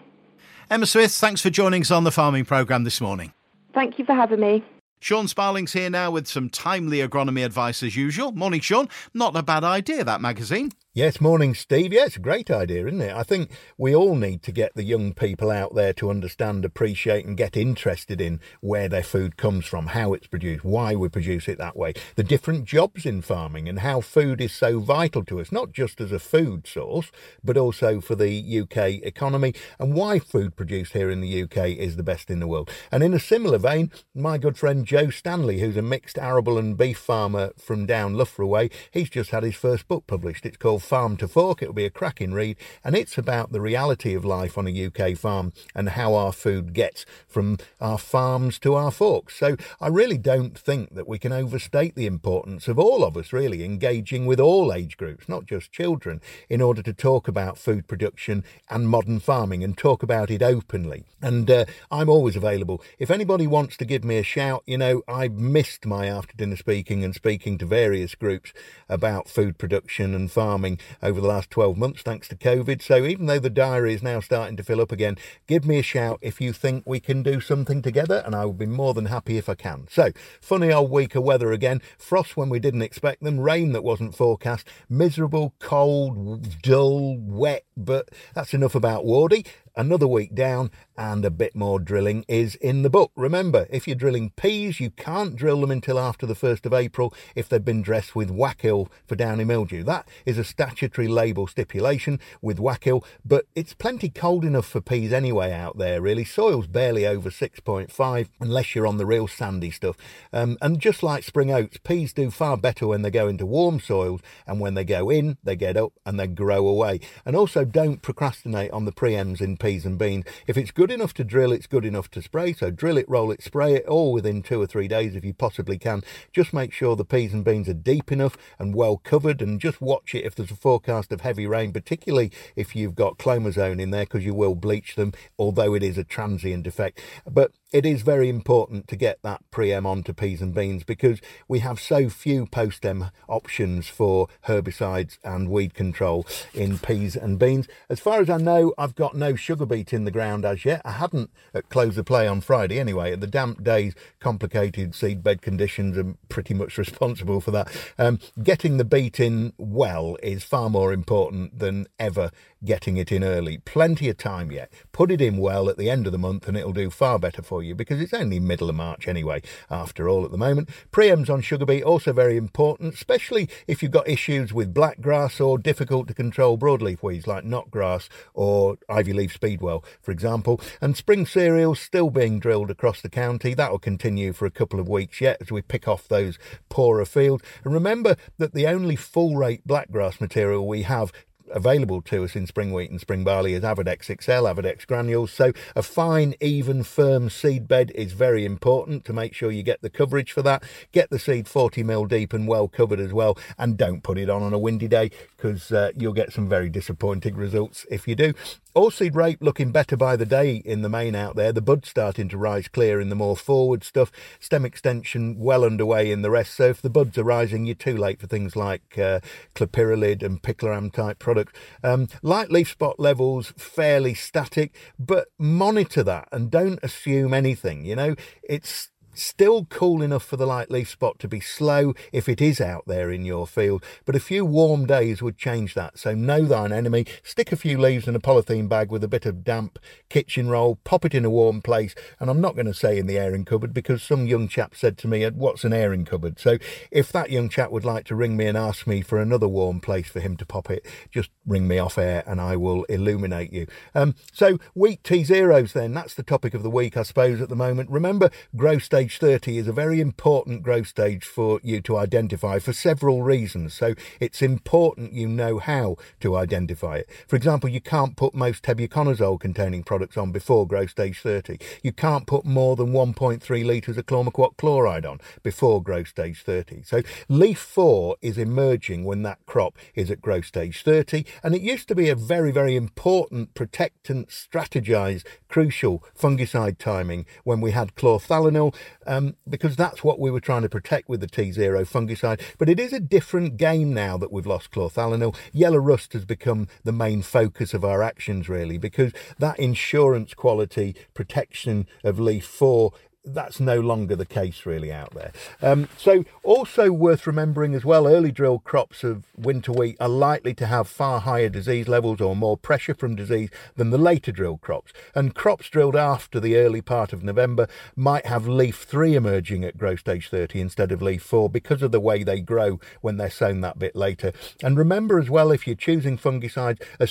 Emma 0.74 0.88
Smith, 0.88 1.12
thanks 1.12 1.40
for 1.40 1.52
joining 1.52 1.84
us 1.84 1.92
on 1.92 2.04
the 2.04 2.12
farming 2.12 2.46
programme 2.46 2.84
this 2.84 3.00
morning. 3.00 3.32
Thank 3.76 4.00
you 4.00 4.06
for 4.06 4.16
having 4.16 4.40
me. 4.40 4.64
Sean 5.00 5.28
Sparling's 5.28 5.74
here 5.74 5.88
now 5.88 6.10
with 6.10 6.28
some 6.28 6.50
timely 6.50 6.98
agronomy 6.98 7.46
advice 7.46 7.84
as 7.84 7.96
usual. 7.96 8.32
Morning, 8.32 8.60
Sean. 8.60 8.90
Not 9.14 9.36
a 9.36 9.44
bad 9.44 9.64
idea, 9.64 10.04
that 10.04 10.20
magazine. 10.20 10.72
Yes, 10.96 11.20
morning, 11.20 11.56
Steve. 11.56 11.92
It's 11.92 12.18
a 12.18 12.20
great 12.20 12.52
idea, 12.52 12.86
isn't 12.86 13.02
it? 13.02 13.16
I 13.16 13.24
think 13.24 13.50
we 13.80 13.96
all 13.96 14.16
need 14.16 14.44
to 14.44 14.52
get 14.52 14.76
the 14.76 14.84
young 14.84 15.16
people 15.16 15.50
out 15.50 15.74
there 15.74 15.92
to 15.94 16.12
understand, 16.12 16.64
appreciate, 16.64 17.26
and 17.26 17.36
get 17.36 17.58
interested 17.58 18.22
in 18.22 18.40
where 18.62 18.88
their 18.88 19.02
food 19.02 19.36
comes 19.36 19.66
from, 19.66 19.88
how 19.88 20.14
it's 20.14 20.28
produced, 20.28 20.64
why 20.64 20.94
we 20.94 21.10
produce 21.10 21.48
it 21.48 21.58
that 21.58 21.76
way, 21.76 21.94
the 22.16 22.24
different 22.24 22.66
jobs 22.66 23.08
in 23.08 23.24
farming, 23.24 23.68
and 23.68 23.80
how 23.80 24.02
food 24.02 24.40
is 24.40 24.54
so 24.54 24.80
vital 24.80 25.26
to 25.26 25.42
us, 25.42 25.52
not 25.52 25.72
just 25.72 26.00
as 26.00 26.12
a 26.12 26.20
food 26.20 26.68
source, 26.68 27.12
but 27.44 27.58
also 27.58 28.00
for 28.00 28.14
the 28.14 28.60
UK 28.60 29.04
economy, 29.04 29.56
and 29.80 29.96
why 29.96 30.20
food 30.20 30.56
produced 30.56 30.94
here 30.94 31.10
in 31.10 31.22
the 31.22 31.42
UK 31.42 31.70
is 31.70 31.96
the 31.96 32.04
best 32.04 32.30
in 32.30 32.40
the 32.40 32.48
world. 32.48 32.70
And 32.92 33.02
in 33.02 33.16
a 33.16 33.20
similar 33.20 33.58
vein, 33.58 33.90
my 34.14 34.38
good 34.38 34.60
friend 34.60 34.86
Joe 34.86 35.10
Stanley, 35.10 35.60
who's 35.60 35.76
a 35.76 35.82
mixed 35.82 36.20
arable 36.20 36.60
and 36.60 36.78
beef 36.78 37.00
farmer 37.00 37.52
from 37.58 37.88
down 37.88 38.14
Loughborough 38.14 38.46
way, 38.46 38.70
he's 38.92 39.10
just 39.10 39.32
had 39.32 39.42
his 39.42 39.56
first 39.56 39.88
book 39.88 40.06
published. 40.06 40.46
It's 40.46 40.58
called 40.58 40.83
Farm 40.84 41.18
to 41.18 41.28
Fork. 41.28 41.62
It'll 41.62 41.74
be 41.74 41.86
a 41.86 41.90
cracking 41.90 42.34
read, 42.34 42.58
and 42.84 42.96
it's 42.96 43.18
about 43.18 43.52
the 43.52 43.62
reality 43.62 44.14
of 44.14 44.26
life 44.26 44.58
on 44.58 44.68
a 44.68 44.86
UK 44.86 45.18
farm 45.18 45.54
and 45.74 45.90
how 45.90 46.14
our 46.14 46.32
food 46.32 46.74
gets 46.74 47.06
from 47.28 47.58
our 47.82 47.98
farms 47.98 48.60
to 48.60 48.76
our 48.76 48.92
forks. 48.92 49.36
So 49.36 49.58
I 49.82 49.88
really 49.88 50.18
don't 50.18 50.58
think 50.58 50.94
that 50.96 51.08
we 51.08 51.20
can 51.20 51.32
overstate 51.32 51.96
the 51.96 52.06
importance 52.06 52.68
of 52.68 52.78
all 52.78 53.04
of 53.04 53.18
us 53.18 53.34
really 53.34 53.64
engaging 53.64 54.26
with 54.26 54.40
all 54.40 54.74
age 54.74 54.98
groups, 54.98 55.28
not 55.28 55.46
just 55.46 55.72
children, 55.72 56.22
in 56.50 56.62
order 56.62 56.82
to 56.84 56.94
talk 56.94 57.28
about 57.28 57.58
food 57.58 57.88
production 57.88 58.44
and 58.70 58.88
modern 58.88 59.20
farming 59.20 59.64
and 59.64 59.78
talk 59.78 60.04
about 60.04 60.30
it 60.30 60.42
openly. 60.42 61.06
And 61.22 61.50
uh, 61.50 61.66
I'm 61.90 62.10
always 62.10 62.36
available. 62.36 62.82
If 63.00 63.10
anybody 63.10 63.48
wants 63.48 63.78
to 63.78 63.86
give 63.86 64.04
me 64.04 64.18
a 64.18 64.24
shout, 64.24 64.64
you 64.66 64.78
know, 64.78 65.02
I've 65.08 65.34
missed 65.34 65.86
my 65.86 66.08
after 66.08 66.36
dinner 66.36 66.58
speaking 66.58 67.04
and 67.04 67.16
speaking 67.16 67.58
to 67.60 67.66
various 67.66 68.16
groups 68.16 68.54
about 68.90 69.30
food 69.30 69.58
production 69.58 70.14
and 70.14 70.30
farming 70.30 70.73
over 71.02 71.20
the 71.20 71.28
last 71.28 71.50
12 71.52 71.78
months 71.78 72.02
thanks 72.02 72.28
to 72.30 72.36
COVID. 72.36 72.82
So 72.82 73.06
even 73.06 73.26
though 73.26 73.40
the 73.40 73.50
diary 73.50 73.94
is 73.94 74.04
now 74.04 74.20
starting 74.20 74.58
to 74.58 74.64
fill 74.64 74.82
up 74.82 74.92
again, 74.92 75.18
give 75.48 75.66
me 75.66 75.80
a 75.80 75.84
shout 75.84 76.20
if 76.22 76.40
you 76.40 76.54
think 76.54 76.84
we 76.86 77.00
can 77.00 77.24
do 77.24 77.40
something 77.40 77.82
together, 77.82 78.24
and 78.26 78.36
I 78.36 78.46
will 78.46 78.54
be 78.54 78.66
more 78.66 78.94
than 78.94 79.06
happy 79.06 79.38
if 79.38 79.50
I 79.50 79.56
can. 79.56 79.88
So, 79.90 80.12
funny 80.42 80.72
old 80.72 80.92
week 80.92 81.16
of 81.16 81.24
weather 81.24 81.52
again. 81.52 81.82
Frost 81.98 82.38
when 82.38 82.50
we 82.50 82.60
didn't 82.60 82.82
expect 82.82 83.24
them, 83.24 83.40
rain 83.40 83.72
that 83.74 83.84
wasn't 83.84 84.16
forecast, 84.16 84.68
miserable, 84.90 85.54
cold, 85.60 86.62
dull, 86.62 87.18
wet, 87.18 87.66
but 87.76 88.10
that's 88.34 88.54
enough 88.54 88.76
about 88.76 89.06
Wardy 89.06 89.46
another 89.76 90.08
week 90.08 90.36
down 90.36 90.70
and 90.96 91.26
a 91.26 91.32
bit 91.32 91.56
more 91.56 91.80
drilling 91.80 92.24
is 92.28 92.56
in 92.56 92.84
the 92.84 92.90
book. 92.90 93.12
Remember, 93.16 93.66
if 93.72 93.88
you're 93.88 93.96
drilling 93.96 94.32
peas, 94.36 94.80
you 94.80 94.92
can't 94.92 95.36
drill 95.36 95.62
them 95.62 95.72
until 95.72 95.98
after 95.98 96.28
the 96.28 96.36
1st 96.36 96.68
of 96.68 96.74
April 96.74 97.14
if 97.36 97.50
they've 97.50 97.66
been 97.66 97.82
dressed 97.82 98.16
with 98.16 98.30
Wakil 98.30 98.90
for 99.08 99.16
downy 99.16 99.44
mildew. 99.44 99.84
That 99.84 100.08
is 100.26 100.38
a 100.38 100.44
statutory 100.44 101.08
label 101.08 101.48
stipulation 101.48 102.20
with 102.42 102.60
Wakil, 102.60 103.04
but 103.26 103.46
it's 103.56 103.74
plenty 103.74 104.10
cold 104.10 104.46
enough 104.46 104.68
for 104.68 104.82
peas 104.82 105.12
anyway 105.12 105.52
out 105.52 105.78
there, 105.80 106.00
really. 106.00 106.26
Soil's 106.26 106.68
barely 106.68 107.08
over 107.08 107.32
6.5 107.32 108.28
unless 108.40 108.76
you're 108.76 108.88
on 108.88 108.98
the 108.98 109.06
real 109.06 109.28
sandy 109.28 109.72
stuff. 109.72 109.98
Um, 110.32 110.58
and 110.62 110.80
just 110.80 111.02
like 111.02 111.24
spring 111.24 111.52
oats, 111.52 111.78
peas 111.78 112.14
do 112.14 112.30
far 112.30 112.58
better 112.58 112.86
when 112.86 113.02
they 113.02 113.12
go 113.12 113.28
into 113.28 113.46
warm 113.48 113.80
soils, 113.80 114.22
and 114.46 114.60
when 114.60 114.76
they 114.76 114.84
go 114.84 115.10
in, 115.10 115.38
they 115.44 115.56
get 115.56 115.76
up 115.76 115.94
and 116.06 116.20
they 116.20 116.28
grow 116.28 116.68
away. 116.68 117.00
And 117.26 117.36
also, 117.36 117.63
don't 117.66 118.02
procrastinate 118.02 118.72
on 118.72 118.86
the 118.86 118.92
preems 118.92 119.42
in 119.42 119.58
peas 119.58 119.86
and 119.86 119.98
beans. 119.98 120.26
If 120.48 120.58
it's 120.58 120.72
good 120.72 120.92
enough 120.92 121.14
to 121.16 121.24
drill, 121.24 121.52
it's 121.52 121.68
good 121.68 121.86
enough 121.86 122.10
to 122.12 122.22
spray. 122.22 122.54
So 122.54 122.72
drill 122.72 122.98
it, 122.98 123.10
roll 123.10 123.32
it, 123.32 123.44
spray 123.44 123.76
it 123.76 123.86
all 123.86 124.12
within 124.14 124.42
two 124.42 124.62
or 124.62 124.68
three 124.68 124.88
days 124.88 125.16
if 125.16 125.26
you 125.26 125.34
possibly 125.34 125.78
can. 125.78 126.04
Just 126.32 126.54
make 126.54 126.74
sure 126.74 126.96
the 126.96 127.06
peas 127.06 127.34
and 127.34 127.44
beans 127.44 127.70
are 127.70 127.74
deep 127.74 128.12
enough 128.12 128.38
and 128.60 128.76
well 128.76 128.98
covered 128.98 129.42
and 129.42 129.60
just 129.60 129.82
watch 129.82 130.16
it 130.16 130.26
if 130.26 130.36
there's 130.36 130.52
a 130.52 130.56
forecast 130.56 131.12
of 131.12 131.22
heavy 131.22 131.48
rain, 131.48 131.72
particularly 131.72 132.32
if 132.56 132.76
you've 132.76 132.96
got 132.96 133.18
clomazone 133.18 133.80
in 133.80 133.92
there 133.92 134.06
because 134.06 134.26
you 134.26 134.34
will 134.34 134.56
bleach 134.56 134.96
them, 134.96 135.14
although 135.38 135.74
it 135.74 135.84
is 135.84 135.98
a 135.98 136.04
transient 136.04 136.68
effect. 136.68 137.02
But 137.30 137.52
it 137.74 137.88
is 137.88 138.04
very 138.04 138.30
important 138.30 138.88
to 138.88 138.96
get 138.96 139.18
that 139.24 139.42
pre-em 139.50 139.88
onto 139.88 140.14
peas 140.14 140.44
and 140.44 140.54
beans 140.54 140.84
because 140.84 141.20
we 141.48 141.60
have 141.60 141.80
so 141.80 142.08
few 142.08 142.46
post-em 142.46 143.10
options 143.28 143.88
for 143.88 144.28
herbicides 144.48 145.18
and 145.24 145.50
weed 145.50 145.74
control 145.74 146.26
in 146.54 146.78
peas 146.78 147.16
and 147.16 147.40
beans. 147.40 147.53
As 147.90 148.00
far 148.00 148.22
as 148.22 148.30
I 148.30 148.38
know, 148.38 148.74
I've 148.78 148.96
got 148.96 149.16
no 149.16 149.36
sugar 149.36 149.66
beet 149.66 149.94
in 149.94 150.06
the 150.06 150.12
ground 150.12 150.46
as 150.46 150.66
yet. 150.66 150.82
I 150.84 150.94
hadn't 150.94 151.30
at 151.54 151.70
close 151.70 151.98
of 151.98 152.06
play 152.06 152.28
on 152.28 152.42
Friday 152.42 152.80
anyway. 152.80 153.16
The 153.16 153.28
damp 153.28 153.64
days, 153.64 153.94
complicated 154.20 154.96
seed 154.96 155.24
bed 155.24 155.42
conditions 155.42 155.98
are 155.98 156.16
pretty 156.30 156.54
much 156.54 156.78
responsible 156.84 157.42
for 157.42 157.52
that. 157.52 157.68
Um, 157.98 158.20
getting 158.42 158.78
the 158.78 158.86
beet 158.86 159.20
in 159.20 159.54
well 159.58 160.18
is 160.24 160.44
far 160.44 160.70
more 160.70 160.92
important 160.92 161.60
than 161.60 161.88
ever 162.00 162.32
getting 162.66 162.98
it 162.98 163.12
in 163.12 163.24
early. 163.24 163.58
Plenty 163.60 164.10
of 164.10 164.18
time 164.18 164.52
yet. 164.52 164.72
Put 164.92 165.12
it 165.12 165.22
in 165.22 165.38
well 165.38 165.70
at 165.70 165.78
the 165.78 165.90
end 165.90 166.06
of 166.06 166.12
the 166.12 166.18
month 166.18 166.48
and 166.48 166.58
it'll 166.58 166.74
do 166.74 166.90
far 166.90 167.20
better 167.20 167.42
for 167.42 167.64
you 167.64 167.76
because 167.76 168.02
it's 168.02 168.14
only 168.14 168.40
middle 168.40 168.70
of 168.70 168.76
March 168.76 169.08
anyway, 169.08 169.42
after 169.70 170.08
all, 170.08 170.26
at 170.26 170.32
the 170.32 170.38
moment. 170.38 170.70
Preems 170.92 171.30
on 171.30 171.42
sugar 171.42 171.66
beet 171.66 171.84
also 171.84 172.14
very 172.14 172.38
important, 172.38 172.94
especially 172.94 173.50
if 173.68 173.82
you've 173.82 173.92
got 173.92 174.08
issues 174.08 174.54
with 174.54 174.74
black 174.74 175.02
grass 175.02 175.40
or 175.40 175.58
difficult 175.58 176.08
to 176.08 176.14
control 176.14 176.58
broadleaf 176.58 177.04
weeds 177.04 177.28
like 177.28 177.44
knotgrass 177.44 178.10
or 178.34 178.78
ivy 178.90 179.14
leaf 179.14 179.34
speedwell, 179.34 179.84
for 180.02 180.12
example. 180.12 180.60
And 180.82 180.96
spring 180.96 181.26
cereals 181.26 181.80
still 181.80 182.10
being 182.10 182.40
drilled 182.40 182.72
across 182.72 183.02
the 183.02 183.10
county. 183.10 183.54
That 183.54 183.72
will 183.72 183.80
continue 183.80 184.34
for 184.34 184.46
a 184.46 184.52
couple 184.52 184.80
of 184.80 184.88
weeks 184.88 185.22
yet 185.22 185.38
as 185.42 185.52
we 185.52 185.62
pick 185.62 185.88
off 185.88 186.08
those 186.08 186.38
poorer 186.70 187.06
fields. 187.06 187.44
And 187.64 187.74
remember 187.74 188.16
that 188.38 188.54
the 188.54 188.68
only 188.68 188.96
full 188.96 189.36
rate 189.36 189.68
blackgrass 189.68 190.22
material 190.22 190.68
we 190.68 190.84
have 190.84 191.12
available 191.54 192.02
to 192.04 192.24
us 192.24 192.36
in 192.36 192.48
spring 192.48 192.74
wheat 192.74 192.92
and 192.92 193.00
spring 193.00 193.24
barley 193.24 193.54
is 193.54 193.64
Avadex 193.64 194.06
XL, 194.06 194.46
Avadex 194.48 194.86
granules. 194.86 195.32
So 195.32 195.54
a 195.76 195.84
fine, 195.84 196.36
even, 196.42 196.84
firm 196.84 197.30
seed 197.30 197.68
bed 197.68 197.92
is 197.96 198.14
very 198.14 198.46
important 198.46 199.06
to 199.06 199.14
make 199.14 199.34
sure 199.34 199.52
you 199.52 199.64
get 199.64 199.82
the 199.82 199.90
coverage 199.90 200.32
for 200.32 200.42
that. 200.42 200.64
Get 200.92 201.10
the 201.10 201.20
seed 201.20 201.48
40 201.48 201.84
mil 201.84 202.06
deep 202.06 202.34
and 202.34 202.48
well 202.48 202.68
covered 202.68 203.00
as 203.00 203.14
well, 203.14 203.38
and 203.58 203.78
don't 203.78 204.04
put 204.04 204.18
it 204.18 204.30
on 204.30 204.44
on 204.44 204.54
a 204.54 204.60
windy 204.60 204.88
day 204.88 205.12
because 205.38 205.72
uh, 205.72 205.92
you'll 205.96 206.14
get 206.14 206.34
some 206.34 206.50
very 206.50 206.70
disappointing 206.70 207.36
results 207.36 207.86
if 207.90 208.08
you 208.08 208.16
do. 208.16 208.34
Oilseed 208.76 209.16
rape 209.16 209.38
looking 209.40 209.72
better 209.72 209.96
by 209.96 210.16
the 210.16 210.26
day 210.26 210.56
in 210.66 210.82
the 210.82 210.90
main 210.90 211.14
out 211.14 211.36
there. 211.36 211.52
The 211.52 211.62
bud's 211.62 211.90
starting 211.90 212.28
to 212.30 212.38
rise 212.40 212.68
clear 212.68 213.00
in 213.00 213.10
the 213.10 213.16
more 213.16 213.38
forward 213.38 213.84
stuff. 213.84 214.12
Stem 214.40 214.66
extension 214.66 215.38
well 215.38 215.64
underway 215.64 216.12
in 216.12 216.24
the 216.24 216.32
rest. 216.32 216.56
So 216.56 216.70
if 216.70 216.82
the 216.82 216.90
buds 216.90 217.18
are 217.20 217.24
rising, 217.24 217.66
you're 217.66 217.76
too 217.76 217.96
late 217.96 218.20
for 218.20 218.26
things 218.26 218.56
like 218.56 218.98
uh, 218.98 219.20
clopyralid 219.54 220.24
and 220.24 220.42
picloram 220.42 220.92
type 220.92 221.20
products. 221.20 221.54
Um, 221.84 222.08
light 222.24 222.50
leaf 222.50 222.72
spot 222.72 223.00
levels 223.00 223.54
fairly 223.58 224.16
static, 224.16 224.76
but 224.98 225.28
monitor 225.38 226.02
that 226.02 226.28
and 226.32 226.50
don't 226.50 226.80
assume 226.82 227.32
anything. 227.32 227.86
You 227.86 227.96
know, 227.96 228.16
it's 228.42 228.90
Still 229.14 229.66
cool 229.66 230.02
enough 230.02 230.24
for 230.24 230.38
the 230.38 230.48
light 230.48 230.72
leaf 230.72 230.90
spot 230.90 231.20
to 231.20 231.28
be 231.28 231.40
slow 231.40 231.94
if 232.12 232.28
it 232.28 232.42
is 232.42 232.60
out 232.60 232.84
there 232.88 233.12
in 233.12 233.26
your 233.26 233.46
field, 233.46 233.84
but 234.06 234.16
a 234.16 234.20
few 234.20 234.44
warm 234.44 234.86
days 234.86 235.22
would 235.22 235.38
change 235.38 235.74
that. 235.76 236.00
So 236.00 236.16
know 236.16 236.46
thine 236.46 236.72
enemy, 236.72 237.06
stick 237.22 237.52
a 237.52 237.56
few 237.56 237.78
leaves 237.78 238.08
in 238.08 238.16
a 238.16 238.20
polythene 238.20 238.68
bag 238.68 238.92
with 238.92 239.04
a 239.04 239.08
bit 239.08 239.26
of 239.26 239.44
damp 239.44 239.78
kitchen 240.10 240.50
roll, 240.50 240.78
pop 240.84 241.06
it 241.06 241.14
in 241.14 241.26
a 241.26 241.30
warm 241.30 241.62
place, 241.62 241.94
and 242.20 242.30
I'm 242.30 242.42
not 242.42 242.56
going 242.56 242.66
to 242.66 242.74
say 242.74 242.98
in 242.98 243.08
the 243.08 243.18
airing 243.20 243.46
cupboard 243.46 243.74
because 243.74 244.02
some 244.02 244.26
young 244.26 244.48
chap 244.48 244.76
said 244.76 244.98
to 245.00 245.08
me, 245.08 245.24
What's 245.24 245.64
an 245.64 245.74
airing 245.74 246.06
cupboard? 246.06 246.40
So 246.40 246.58
if 246.92 247.12
that 247.12 247.30
young 247.30 247.50
chap 247.50 247.72
would 247.72 247.86
like 247.86 248.06
to 248.06 248.16
ring 248.16 248.36
me 248.36 248.48
and 248.48 248.58
ask 248.58 248.88
me 248.88 249.02
for 249.02 249.20
another 249.20 249.48
warm 249.48 249.80
place 249.80 250.08
for 250.08 250.20
him 250.20 250.38
to 250.38 250.46
pop 250.46 250.70
it, 250.70 250.86
just 251.12 251.30
ring 251.46 251.68
me 251.68 251.78
off 251.78 251.98
air 251.98 252.24
and 252.26 252.42
I 252.42 252.56
will 252.56 252.84
illuminate 252.86 253.54
you. 253.54 253.68
Um, 253.94 254.16
so, 254.32 254.58
wheat 254.74 255.04
T 255.04 255.24
zeros 255.24 255.74
then, 255.74 255.94
that's 255.94 256.14
the 256.14 256.24
topic 256.24 256.54
of 256.54 256.64
the 256.64 256.70
week, 256.70 256.98
I 256.98 257.04
suppose, 257.04 257.42
at 257.42 257.50
the 257.50 257.56
moment. 257.56 257.90
Remember, 257.90 258.30
grow 258.56 258.80
stage 258.80 259.03
stage 259.04 259.20
30 259.20 259.58
is 259.58 259.68
a 259.68 259.74
very 259.74 260.00
important 260.00 260.64
growth 260.64 260.88
stage 260.88 261.26
for 261.26 261.60
you 261.62 261.82
to 261.82 261.98
identify 261.98 262.58
for 262.58 262.72
several 262.72 263.22
reasons. 263.22 263.74
So 263.74 263.96
it's 264.22 264.42
important 264.42 265.12
you 265.12 265.28
know 265.28 265.60
how 265.60 265.98
to 266.22 266.38
identify 266.38 266.98
it. 267.00 267.10
For 267.28 267.36
example, 267.36 267.70
you 267.70 267.82
can't 267.82 268.16
put 268.16 268.34
most 268.34 268.64
tebuconazole 268.64 269.42
containing 269.42 269.84
products 269.84 270.16
on 270.16 270.32
before 270.32 270.66
growth 270.66 270.92
stage 270.92 271.20
30. 271.20 271.58
You 271.82 271.92
can't 271.92 272.26
put 272.26 272.46
more 272.46 272.78
than 272.78 272.94
1.3 272.94 273.66
litres 273.66 273.98
of 273.98 274.06
chlormequat 274.06 274.56
chloride 274.56 275.06
on 275.06 275.20
before 275.42 275.84
growth 275.84 276.08
stage 276.08 276.42
30. 276.42 276.84
So 276.84 277.02
leaf 277.28 277.60
4 277.60 278.16
is 278.22 278.38
emerging 278.38 279.04
when 279.04 279.24
that 279.24 279.40
crop 279.46 279.78
is 279.96 280.10
at 280.12 280.22
growth 280.22 280.46
stage 280.46 280.82
30 280.82 281.26
and 281.44 281.54
it 281.54 281.62
used 281.62 281.90
to 281.90 281.96
be 281.96 282.08
a 282.08 282.16
very, 282.16 282.52
very 282.52 282.78
important 282.78 283.54
protectant 283.54 284.30
strategized 284.30 285.26
crucial 285.50 286.02
fungicide 286.18 286.78
timing 286.78 287.26
when 287.44 287.60
we 287.60 287.72
had 287.72 287.96
chlorthalonil 287.96 288.74
um, 289.06 289.36
because 289.48 289.76
that's 289.76 290.04
what 290.04 290.20
we 290.20 290.32
were 290.32 290.40
trying 290.40 290.62
to 290.64 290.70
protect 290.70 291.10
with 291.10 291.22
the 291.22 291.28
T0 291.28 291.56
fungicide. 291.88 292.42
But 292.58 292.70
it 292.70 292.80
is 292.80 292.94
a 292.94 293.00
different 293.00 293.58
game 293.58 293.94
now 293.94 294.18
that 294.18 294.32
we've 294.32 294.46
lost 294.46 294.72
chlorthalonil. 294.72 295.36
Yellow 295.52 295.78
rust 295.78 296.14
has 296.14 296.26
become 296.26 296.68
the 296.84 296.92
main 296.92 297.22
focus 297.22 297.74
of 297.74 297.84
our 297.84 298.04
actions, 298.04 298.50
really, 298.50 298.78
because 298.78 299.12
that 299.40 299.60
insurance 299.60 300.34
quality 300.34 300.96
protection 301.14 301.88
of 302.04 302.20
leaf 302.20 302.46
4 302.46 302.92
that's 303.26 303.60
no 303.60 303.80
longer 303.80 304.16
the 304.16 304.26
case 304.26 304.66
really 304.66 304.92
out 304.92 305.14
there. 305.14 305.32
Um, 305.62 305.88
so 305.98 306.26
also 306.44 306.92
worth 306.92 307.26
remembering 307.26 307.74
as 307.74 307.86
well, 307.86 308.08
early 308.08 308.32
drill 308.32 308.60
crops 308.60 309.04
of 309.04 309.24
winter 309.38 309.72
wheat 309.72 309.98
are 310.00 310.10
likely 310.10 310.54
to 310.56 310.68
have 310.68 310.88
far 310.88 311.22
higher 311.22 311.50
disease 311.50 311.88
levels 311.88 312.20
or 312.20 312.36
more 312.36 312.58
pressure 312.58 312.94
from 312.94 313.16
disease 313.16 313.50
than 313.76 313.92
the 313.92 313.98
later 313.98 314.32
drilled 314.32 314.62
crops. 314.62 314.92
And 315.16 315.36
crops 315.36 315.70
drilled 315.70 315.96
after 315.96 316.40
the 316.40 316.58
early 316.58 316.82
part 316.82 317.14
of 317.14 317.24
November 317.24 317.68
might 317.96 318.26
have 318.26 318.48
leaf 318.48 318.84
3 318.84 319.16
emerging 319.16 319.64
at 319.64 319.78
growth 319.78 320.02
stage 320.02 320.30
30 320.30 320.60
instead 320.60 320.92
of 320.92 321.02
leaf 321.02 321.24
4 321.24 321.50
because 321.50 321.82
of 321.82 321.92
the 321.92 322.00
way 322.00 322.24
they 322.24 322.42
grow 322.42 322.80
when 323.02 323.18
they're 323.18 323.30
sown 323.30 323.62
that 323.62 323.80
bit 323.80 323.96
later. 323.96 324.34
And 324.62 324.78
remember 324.78 325.20
as 325.20 325.30
well, 325.30 325.52
if 325.52 325.66
you're 325.66 325.76
choosing 325.76 326.18
fungicides, 326.18 326.82
a 327.00 327.08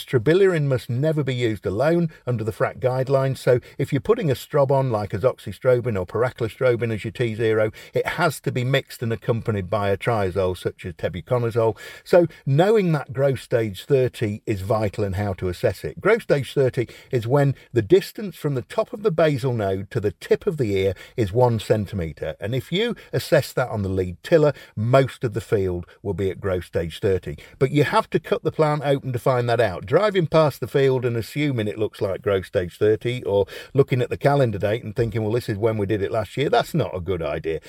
must 0.63 0.91
never 0.91 1.23
be 1.25 1.35
used 1.35 1.67
alone 1.67 2.11
under 2.27 2.45
the 2.45 2.53
FRAC 2.53 2.79
guidelines. 2.79 3.39
So 3.39 3.61
if 3.79 3.93
you're 3.93 4.01
putting 4.01 4.31
a 4.31 4.35
strob 4.35 4.71
on 4.71 4.91
like 4.91 5.11
azoxystrobin 5.11 6.02
or 6.11 6.25
as 6.25 7.05
your 7.05 7.13
T0, 7.13 7.73
it 7.95 8.07
has 8.07 8.41
to 8.41 8.53
be 8.53 8.65
mixed 8.65 9.03
and 9.03 9.13
accompanied 9.13 9.71
by 9.71 9.91
a 9.91 9.97
triazole 9.97 10.57
such 10.57 10.85
as 10.85 10.95
tebuconazole. 10.95 11.77
So 12.05 12.27
knowing 12.47 12.93
that 12.93 13.13
growth 13.13 13.41
stage 13.41 13.85
30 13.85 14.43
is 14.47 14.61
vital 14.61 15.05
and 15.05 15.17
how 15.17 15.33
to 15.35 15.49
assess 15.49 15.85
it. 15.85 16.01
Growth 16.01 16.23
stage 16.23 16.53
30 16.53 16.87
is 17.11 17.27
when 17.27 17.55
the 17.73 17.83
distance 17.83 18.37
from 18.37 18.55
the 18.55 18.63
top 18.63 18.93
of 18.93 19.03
the 19.03 19.11
basal 19.11 19.53
node 19.53 19.91
to 19.91 20.01
the 20.01 20.13
tip 20.13 20.47
of 20.47 20.57
the 20.57 20.75
ear 20.77 20.95
is 21.17 21.33
one 21.33 21.59
centimetre. 21.59 22.37
And 22.41 22.55
if 22.55 22.73
you 22.73 22.97
assess 23.13 23.53
that 23.53 23.69
on 23.69 23.83
the 23.83 23.89
lead 23.89 24.23
tiller, 24.23 24.53
most 24.77 25.25
of 25.25 25.35
the 25.35 25.41
field 25.41 25.87
will 26.03 26.15
be 26.15 26.31
at 26.31 26.41
growth 26.41 26.65
stage 26.65 27.01
30. 27.01 27.37
But 27.59 27.71
you 27.71 27.85
have 27.85 28.09
to 28.11 28.21
cut 28.21 28.43
the 28.43 28.53
plant 28.53 28.83
open 28.85 29.13
to 29.13 29.19
find 29.19 29.49
that 29.49 29.61
out. 29.61 29.87
Driving 29.87 30.27
past 30.27 30.61
the 30.61 30.67
field 30.67 31.05
and 31.05 31.17
assuming 31.17 31.69
it 31.69 31.79
looks 31.79 32.01
like 32.01 32.23
growth 32.23 32.47
stage 32.47 32.79
30 32.79 33.25
or 33.25 33.47
looking 33.75 34.01
at 34.03 34.11
the 34.11 34.17
calendar 34.17 34.59
date 34.59 34.85
and 34.85 34.95
thinking, 34.95 35.23
well, 35.23 35.33
this 35.33 35.49
is 35.49 35.57
when 35.57 35.79
we 35.79 35.87
did 35.93 36.03
it 36.03 36.11
last 36.11 36.39
year, 36.39 36.49
that's 36.49 36.73
not 36.73 36.97
a 36.97 37.01
good 37.01 37.21
idea. 37.21 37.61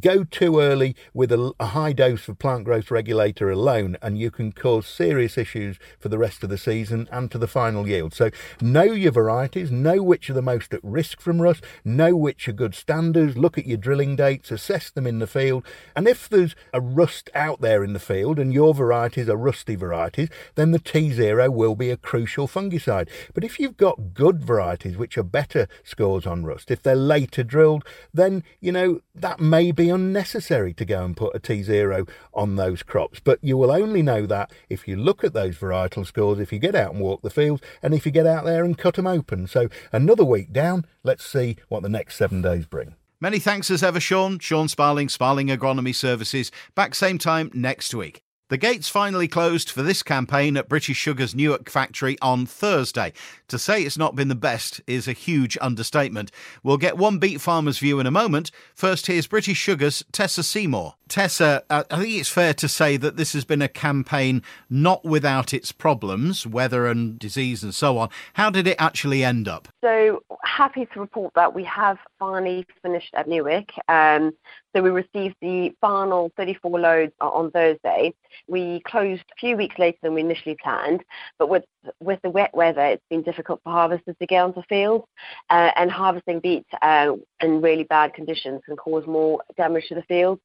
Go 0.00 0.22
too 0.24 0.60
early 0.60 0.94
with 1.14 1.32
a, 1.32 1.52
a 1.58 1.66
high 1.68 1.94
dose 1.94 2.28
of 2.28 2.38
plant 2.38 2.64
growth 2.64 2.90
regulator 2.90 3.50
alone, 3.50 3.96
and 4.02 4.18
you 4.18 4.30
can 4.30 4.52
cause 4.52 4.86
serious 4.86 5.38
issues 5.38 5.78
for 5.98 6.10
the 6.10 6.18
rest 6.18 6.44
of 6.44 6.50
the 6.50 6.58
season 6.58 7.08
and 7.10 7.30
to 7.30 7.38
the 7.38 7.46
final 7.46 7.88
yield. 7.88 8.12
So, 8.12 8.30
know 8.60 8.82
your 8.82 9.12
varieties, 9.12 9.70
know 9.70 10.02
which 10.02 10.28
are 10.28 10.34
the 10.34 10.42
most 10.42 10.74
at 10.74 10.84
risk 10.84 11.22
from 11.22 11.40
rust, 11.40 11.64
know 11.82 12.14
which 12.14 12.48
are 12.48 12.52
good 12.52 12.74
standards, 12.74 13.38
look 13.38 13.56
at 13.56 13.66
your 13.66 13.78
drilling 13.78 14.14
dates, 14.14 14.50
assess 14.50 14.90
them 14.90 15.06
in 15.06 15.20
the 15.20 15.26
field, 15.26 15.64
and 15.96 16.06
if 16.06 16.28
there's 16.28 16.54
a 16.74 16.82
rust 16.82 17.30
out 17.34 17.62
there 17.62 17.82
in 17.82 17.94
the 17.94 17.98
field 17.98 18.38
and 18.38 18.52
your 18.52 18.74
varieties 18.74 19.30
are 19.30 19.38
rusty 19.38 19.74
varieties, 19.74 20.28
then 20.54 20.72
the 20.72 20.78
T0 20.78 21.48
will 21.50 21.74
be 21.74 21.88
a 21.88 21.96
crucial 21.96 22.46
fungicide. 22.46 23.08
But 23.32 23.44
if 23.44 23.58
you've 23.58 23.78
got 23.78 24.12
good 24.12 24.44
varieties 24.44 24.98
which 24.98 25.16
are 25.16 25.22
better 25.22 25.66
scores 25.82 26.26
on 26.26 26.44
rust, 26.44 26.70
if 26.70 26.82
they're 26.82 26.94
later 26.94 27.42
drilled, 27.42 27.69
then, 28.12 28.42
you 28.60 28.72
know, 28.72 29.00
that 29.14 29.40
may 29.40 29.72
be 29.72 29.88
unnecessary 29.90 30.72
to 30.74 30.84
go 30.84 31.04
and 31.04 31.16
put 31.16 31.34
a 31.34 31.40
T0 31.40 32.08
on 32.34 32.56
those 32.56 32.82
crops. 32.82 33.20
But 33.20 33.38
you 33.42 33.56
will 33.56 33.70
only 33.70 34.02
know 34.02 34.26
that 34.26 34.52
if 34.68 34.88
you 34.88 34.96
look 34.96 35.24
at 35.24 35.32
those 35.32 35.56
varietal 35.56 36.06
scores, 36.06 36.40
if 36.40 36.52
you 36.52 36.58
get 36.58 36.74
out 36.74 36.92
and 36.92 37.00
walk 37.00 37.22
the 37.22 37.30
fields, 37.30 37.62
and 37.82 37.94
if 37.94 38.04
you 38.06 38.12
get 38.12 38.26
out 38.26 38.44
there 38.44 38.64
and 38.64 38.78
cut 38.78 38.94
them 38.94 39.06
open. 39.06 39.46
So 39.46 39.68
another 39.92 40.24
week 40.24 40.52
down, 40.52 40.86
let's 41.02 41.24
see 41.24 41.56
what 41.68 41.82
the 41.82 41.88
next 41.88 42.16
seven 42.16 42.42
days 42.42 42.66
bring. 42.66 42.94
Many 43.20 43.38
thanks 43.38 43.70
as 43.70 43.82
ever, 43.82 44.00
Sean. 44.00 44.38
Sean 44.38 44.66
Sparling, 44.68 45.10
Sparling 45.10 45.48
Agronomy 45.48 45.94
Services. 45.94 46.50
Back 46.74 46.94
same 46.94 47.18
time 47.18 47.50
next 47.52 47.94
week. 47.94 48.22
The 48.50 48.58
gates 48.58 48.88
finally 48.88 49.28
closed 49.28 49.70
for 49.70 49.82
this 49.82 50.02
campaign 50.02 50.56
at 50.56 50.68
British 50.68 50.96
Sugar's 50.96 51.36
Newark 51.36 51.70
factory 51.70 52.18
on 52.20 52.46
Thursday. 52.46 53.12
To 53.46 53.60
say 53.60 53.84
it's 53.84 53.96
not 53.96 54.16
been 54.16 54.26
the 54.26 54.34
best 54.34 54.80
is 54.88 55.06
a 55.06 55.12
huge 55.12 55.56
understatement. 55.60 56.32
We'll 56.64 56.76
get 56.76 56.98
one 56.98 57.20
beet 57.20 57.40
farmer's 57.40 57.78
view 57.78 58.00
in 58.00 58.08
a 58.08 58.10
moment. 58.10 58.50
First, 58.74 59.06
here's 59.06 59.28
British 59.28 59.56
Sugar's 59.56 60.02
Tessa 60.10 60.42
Seymour. 60.42 60.96
Tessa, 61.06 61.62
uh, 61.70 61.84
I 61.92 61.98
think 61.98 62.18
it's 62.18 62.28
fair 62.28 62.52
to 62.54 62.66
say 62.66 62.96
that 62.96 63.16
this 63.16 63.34
has 63.34 63.44
been 63.44 63.62
a 63.62 63.68
campaign 63.68 64.42
not 64.68 65.04
without 65.04 65.54
its 65.54 65.70
problems, 65.70 66.44
weather 66.44 66.88
and 66.88 67.20
disease 67.20 67.62
and 67.62 67.72
so 67.72 67.98
on. 67.98 68.08
How 68.32 68.50
did 68.50 68.66
it 68.66 68.76
actually 68.80 69.22
end 69.22 69.46
up? 69.46 69.68
So 69.80 70.24
happy 70.42 70.88
to 70.92 71.00
report 71.00 71.34
that 71.34 71.54
we 71.54 71.62
have 71.64 71.98
finally 72.20 72.64
finished 72.82 73.12
at 73.14 73.26
Newark. 73.26 73.70
Um, 73.88 74.30
so 74.74 74.82
we 74.82 74.90
received 74.90 75.34
the 75.40 75.72
final 75.80 76.30
34 76.36 76.78
loads 76.78 77.12
on 77.20 77.50
Thursday. 77.50 78.14
We 78.46 78.80
closed 78.86 79.22
a 79.22 79.40
few 79.40 79.56
weeks 79.56 79.76
later 79.78 79.98
than 80.02 80.14
we 80.14 80.20
initially 80.20 80.56
planned, 80.62 81.02
but 81.38 81.48
with 81.48 81.64
with 82.00 82.20
the 82.22 82.30
wet 82.30 82.54
weather, 82.54 82.84
it's 82.84 83.02
been 83.08 83.22
difficult 83.22 83.60
for 83.64 83.72
harvesters 83.72 84.14
to 84.20 84.26
get 84.26 84.44
onto 84.44 84.62
fields, 84.68 85.04
uh, 85.48 85.70
and 85.76 85.90
harvesting 85.90 86.38
beets 86.38 86.68
uh, 86.82 87.12
in 87.40 87.60
really 87.60 87.84
bad 87.84 88.14
conditions 88.14 88.60
can 88.66 88.76
cause 88.76 89.06
more 89.06 89.42
damage 89.56 89.88
to 89.88 89.94
the 89.94 90.02
fields. 90.02 90.40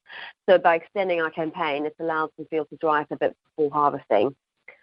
So 0.50 0.58
by 0.58 0.76
extending 0.76 1.22
our 1.22 1.30
campaign, 1.30 1.86
it's 1.86 2.00
allowed 2.00 2.30
some 2.38 2.48
fields 2.48 2.70
to 2.70 2.78
dry 2.78 3.02
up 3.02 3.12
a 3.12 3.18
bit 3.18 3.36
before 3.58 3.72
harvesting. 3.72 4.36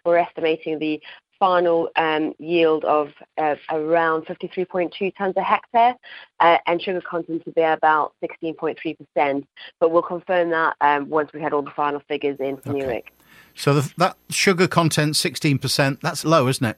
We're 0.05 0.17
estimating 0.17 0.79
the 0.79 1.01
final 1.39 1.89
um, 1.95 2.33
yield 2.39 2.85
of 2.85 3.09
uh, 3.37 3.55
around 3.69 4.25
53.2 4.25 5.13
tonnes 5.15 5.35
a 5.35 5.43
hectare 5.43 5.95
uh, 6.39 6.57
and 6.67 6.81
sugar 6.81 7.01
content 7.01 7.43
to 7.45 7.51
be 7.51 7.61
about 7.61 8.13
16.3%. 8.23 9.45
But 9.79 9.91
we'll 9.91 10.01
confirm 10.01 10.49
that 10.51 10.75
um, 10.81 11.09
once 11.09 11.31
we 11.33 11.41
had 11.41 11.53
all 11.53 11.61
the 11.61 11.71
final 11.71 12.01
figures 12.07 12.37
in 12.39 12.57
for 12.57 12.69
okay. 12.69 12.79
Newark. 12.79 13.11
So 13.55 13.73
the, 13.73 13.93
that 13.97 14.17
sugar 14.29 14.67
content, 14.67 15.13
16%, 15.15 16.01
that's 16.01 16.25
low, 16.25 16.47
isn't 16.47 16.65
it? 16.65 16.77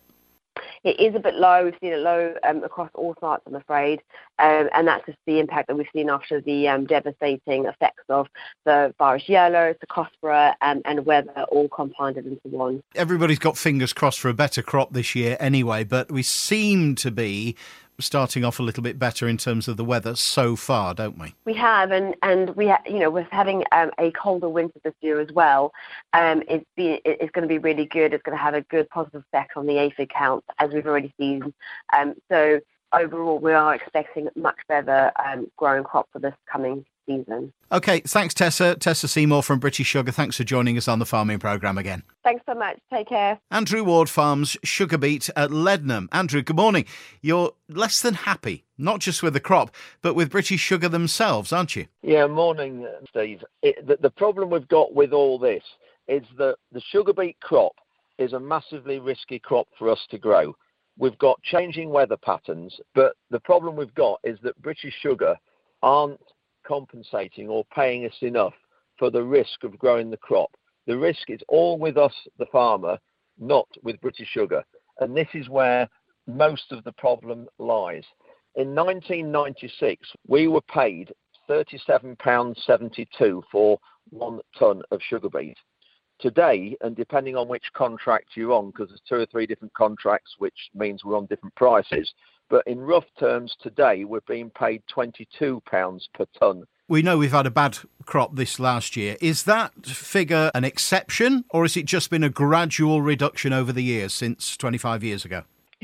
It 0.84 1.00
is 1.00 1.16
a 1.16 1.20
bit 1.20 1.36
low. 1.36 1.66
We've 1.66 1.76
seen 1.82 1.94
it 1.94 2.00
low 2.00 2.36
um, 2.44 2.64
across 2.64 2.90
all 2.94 3.16
sites, 3.20 3.44
I'm 3.48 3.56
afraid, 3.56 4.02
um, 4.40 4.70
and 4.74 4.88
that's 4.88 5.06
just 5.06 5.18
the 5.26 5.40
impact 5.40 5.68
that 5.68 5.76
we've 5.76 5.88
seen 5.94 6.10
after 6.10 6.42
the 6.42 6.68
um, 6.68 6.86
devastating 6.86 7.66
effects 7.66 8.04
of 8.10 8.28
the 8.66 8.94
virus 8.98 9.28
yellow, 9.28 9.74
Cercospora, 9.74 10.54
and, 10.62 10.82
and 10.86 11.06
weather 11.06 11.46
all 11.50 11.68
compounded 11.70 12.26
into 12.26 12.48
one. 12.48 12.84
Everybody's 12.96 13.40
got 13.40 13.58
fingers 13.58 13.94
crossed 13.94 14.20
for 14.20 14.30
a 14.30 14.34
better 14.34 14.62
crop 14.62 14.94
this 14.94 15.16
year 15.16 15.38
anyway, 15.40 15.84
but 15.84 16.12
we 16.12 16.24
seem 16.24 16.96
to 16.96 17.12
be 17.12 17.56
starting 18.00 18.44
off 18.44 18.60
a 18.60 18.64
little 18.64 18.84
bit 18.84 19.00
better 19.00 19.28
in 19.28 19.38
terms 19.38 19.68
of 19.68 19.78
the 19.78 19.86
weather 19.86 20.16
so 20.16 20.56
far, 20.56 20.94
don't 20.94 21.18
we? 21.18 21.34
We 21.46 21.54
have, 21.54 21.92
and 21.92 22.16
and 22.22 22.56
we 22.56 22.68
ha- 22.68 22.82
you 22.86 23.00
know 23.00 23.10
with 23.10 23.28
having 23.32 23.64
um, 23.72 23.92
a 24.00 24.12
colder 24.12 24.50
winter 24.50 24.80
this 24.84 24.94
year 25.02 25.20
as 25.20 25.32
well, 25.32 25.72
um, 26.14 26.44
it's 26.48 26.66
it's 26.78 27.32
going 27.32 27.44
to 27.44 27.48
be 27.48 27.58
really 27.58 27.86
good. 27.86 28.14
It's 28.14 28.24
going 28.24 28.38
to 28.38 28.44
have 28.44 28.54
a 28.54 28.62
good 28.62 28.90
positive 28.90 29.24
effect 29.32 29.54
on 29.56 29.66
the 29.66 29.78
aphid 29.78 30.10
count 30.10 30.44
as 30.60 30.72
we've 30.72 30.88
already 30.88 31.14
seen. 31.20 31.54
Um, 31.96 32.16
so 32.32 32.60
overall, 32.94 33.40
we 33.40 33.54
are 33.54 33.75
expecting 33.75 34.30
much 34.36 34.58
better 34.68 35.12
um, 35.24 35.48
growing 35.58 35.84
crop 35.84 36.08
for 36.12 36.20
this 36.20 36.36
coming 36.52 36.86
season. 37.06 37.54
Okay, 37.72 38.00
thanks, 38.02 38.34
Tessa. 38.34 38.76
Tessa 38.76 39.08
Seymour 39.08 39.44
from 39.44 39.60
British 39.60 39.88
Sugar. 39.88 40.12
Thanks 40.12 40.38
for 40.38 40.44
joining 40.44 40.78
us 40.78 40.88
on 40.88 41.00
the 41.00 41.06
farming 41.06 41.40
programme 41.40 41.78
again. 41.78 42.04
Thanks 42.24 42.44
so 42.48 42.56
much. 42.56 42.78
Take 42.94 43.10
care. 43.10 43.40
Andrew 43.52 43.84
Ward 43.84 44.10
Farms 44.10 44.58
Sugar 44.64 44.98
Beet 44.98 45.30
at 45.36 45.50
Leadenham. 45.52 46.08
Andrew, 46.12 46.42
good 46.42 46.56
morning. 46.56 46.86
You're 47.22 47.52
less 47.70 48.02
than 48.02 48.14
happy, 48.14 48.66
not 48.78 49.00
just 49.00 49.24
with 49.24 49.34
the 49.34 49.40
crop, 49.40 49.76
but 50.02 50.16
with 50.16 50.30
British 50.30 50.62
Sugar 50.62 50.90
themselves, 50.90 51.52
aren't 51.52 51.76
you? 51.76 51.88
Yeah, 52.02 52.28
morning, 52.28 52.88
Steve. 53.10 53.44
It, 53.62 53.86
the, 53.88 53.98
the 54.02 54.10
problem 54.10 54.50
we've 54.50 54.68
got 54.68 54.94
with 54.94 55.14
all 55.14 55.40
this 55.40 55.64
is 56.08 56.24
that 56.38 56.58
the 56.72 56.82
sugar 56.92 57.14
beet 57.14 57.40
crop 57.40 57.74
is 58.18 58.34
a 58.34 58.40
massively 58.40 59.00
risky 59.00 59.40
crop 59.40 59.68
for 59.78 59.90
us 59.90 60.00
to 60.10 60.18
grow. 60.18 60.56
We've 60.98 61.18
got 61.18 61.42
changing 61.44 61.90
weather 61.90 62.16
patterns, 62.16 62.80
but 62.94 63.16
the 63.30 63.40
problem 63.42 63.76
we've 63.76 63.94
got 63.96 64.20
is 64.24 64.40
that 64.44 64.62
British 64.62 64.94
Sugar 65.02 65.36
aren't 65.84 66.22
compensating 66.67 67.48
or 67.48 67.65
paying 67.74 68.05
us 68.05 68.15
enough 68.22 68.53
for 68.98 69.10
the 69.10 69.24
risk 69.24 69.63
of 69.63 69.77
growing 69.77 70.10
the 70.10 70.17
crop. 70.17 70.51
The 70.88 70.98
risk 70.98 71.29
is 71.29 71.41
all 71.48 71.77
with 71.77 71.98
us, 71.98 72.13
the 72.38 72.45
farmer, 72.48 72.98
not 73.39 73.67
with 73.84 74.00
British 74.01 74.29
Sugar. 74.29 74.63
And 75.00 75.15
this 75.15 75.27
is 75.34 75.50
where 75.50 75.89
most 76.27 76.72
of 76.72 76.84
the 76.84 76.91
problem 76.93 77.48
lies. 77.60 78.03
In 78.55 78.74
1996, 78.74 80.07
we 80.27 80.48
were 80.48 80.62
paid 80.62 81.12
£37.72 81.50 83.41
for 83.51 83.79
one 84.10 84.39
tonne 84.57 84.81
of 84.91 85.01
sugar 85.01 85.29
beet. 85.29 85.57
Today, 86.19 86.77
and 86.81 86.95
depending 86.95 87.36
on 87.36 87.50
which 87.50 87.74
contract 87.74 88.29
you're 88.36 88.53
on, 88.53 88.67
because 88.67 88.88
there's 88.88 89.01
two 89.07 89.15
or 89.15 89.25
three 89.25 89.45
different 89.45 89.74
contracts, 89.74 90.36
which 90.38 90.69
means 90.74 91.03
we're 91.03 91.17
on 91.17 91.25
different 91.25 91.53
prices, 91.55 92.13
but 92.50 92.66
in 92.68 92.80
rough 92.80 93.06
terms, 93.20 93.56
today 93.62 94.06
we're 94.06 94.22
being 94.22 94.50
paid 94.50 94.84
£22 94.94 95.62
per 96.14 96.25
tonne. 96.40 96.64
We 96.88 97.02
know 97.02 97.18
we've 97.18 97.32
had 97.32 97.48
a 97.48 97.52
bad 97.52 97.80
crop 98.06 98.36
this 98.36 98.60
last 98.60 98.96
year. 98.96 99.18
Is 99.20 99.44
that 99.44 99.86
figure 99.88 100.52
an 100.54 100.64
exception, 100.64 101.46
or 101.50 101.64
has 101.64 101.75
it 101.75 101.86
just 101.86 102.12
been 102.12 102.24
a 102.24 102.30
gradual 102.30 103.02
reduction 103.02 103.54
over 103.54 103.74
the 103.74 103.82
years 103.82 104.14
since 104.14 104.56
25 104.56 105.04
years 105.04 105.25
ago? 105.25 105.44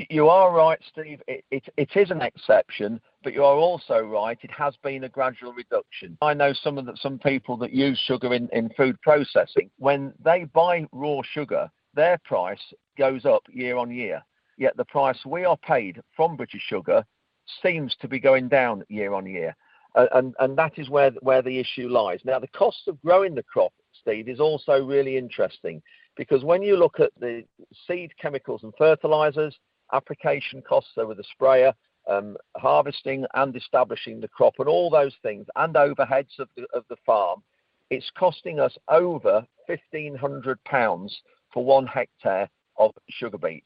You 0.10 0.30
are 0.30 0.52
right, 0.52 0.80
Steve. 0.92 1.22
It, 1.28 1.44
it, 1.50 1.64
it 1.76 1.90
is 1.96 2.12
an 2.12 2.22
exception, 2.22 3.02
but 3.24 3.34
you 3.34 3.44
are 3.44 3.58
also 3.58 4.00
right. 4.00 4.38
It 4.42 4.52
has 4.52 4.76
been 4.84 5.04
a 5.04 5.10
gradual 5.10 5.54
reduction. 5.54 6.18
I 6.22 6.34
know 6.34 6.54
some 6.54 6.78
of 6.78 6.86
the, 6.86 6.96
some 7.02 7.20
people 7.20 7.58
that 7.58 7.72
use 7.72 8.00
sugar 8.00 8.34
in, 8.34 8.48
in 8.54 8.70
food 8.70 9.02
processing. 9.02 9.70
When 9.78 10.14
they 10.24 10.46
buy 10.46 10.86
raw 10.92 11.22
sugar, 11.24 11.70
their 11.94 12.20
price 12.20 12.62
goes 12.98 13.26
up 13.26 13.44
year 13.50 13.78
on 13.78 13.92
year 13.92 14.24
yet 14.62 14.78
the 14.78 14.86
price 14.86 15.18
we 15.26 15.44
are 15.44 15.58
paid 15.58 16.00
from 16.16 16.38
British 16.38 16.62
Sugar 16.62 17.04
seems 17.64 17.96
to 18.00 18.08
be 18.08 18.20
going 18.20 18.48
down 18.48 18.84
year 18.90 19.14
on 19.14 19.26
year. 19.26 19.56
And, 19.96 20.36
and 20.40 20.58
that 20.58 20.78
is 20.78 20.88
where, 20.88 21.12
where 21.22 21.42
the 21.42 21.60
issue 21.60 21.90
lies. 21.90 22.22
Now, 22.24 22.38
the 22.38 22.48
cost 22.48 22.88
of 22.88 23.02
growing 23.02 23.34
the 23.34 23.44
crop, 23.44 23.74
Steve, 24.00 24.30
is 24.30 24.40
also 24.40 24.82
really 24.86 25.18
interesting 25.18 25.82
because 26.16 26.44
when 26.44 26.62
you 26.62 26.78
look 26.78 27.00
at 27.00 27.10
the 27.20 27.44
seed 27.88 28.12
chemicals 28.22 28.62
and 28.64 28.72
fertilizers, 28.78 29.58
application 29.92 30.62
costs 30.62 30.94
over 30.96 31.16
the 31.16 31.26
sprayer, 31.34 31.74
um, 32.08 32.38
harvesting 32.56 33.26
and 33.34 33.56
establishing 33.56 34.22
the 34.22 34.28
crop, 34.28 34.54
and 34.60 34.70
all 34.70 34.92
those 34.92 35.16
things, 35.24 35.48
and 35.56 35.74
overheads 35.74 36.38
of 36.40 36.48
the, 36.56 36.68
of 36.74 36.86
the 36.90 36.98
farm, 37.06 37.42
it's 37.90 38.12
costing 38.16 38.60
us 38.60 38.78
over 38.90 39.44
£1,500 39.68 41.12
for 41.52 41.66
one 41.66 41.88
hectare 41.88 42.48
of 42.78 42.92
sugar 43.10 43.40
beet. 43.40 43.66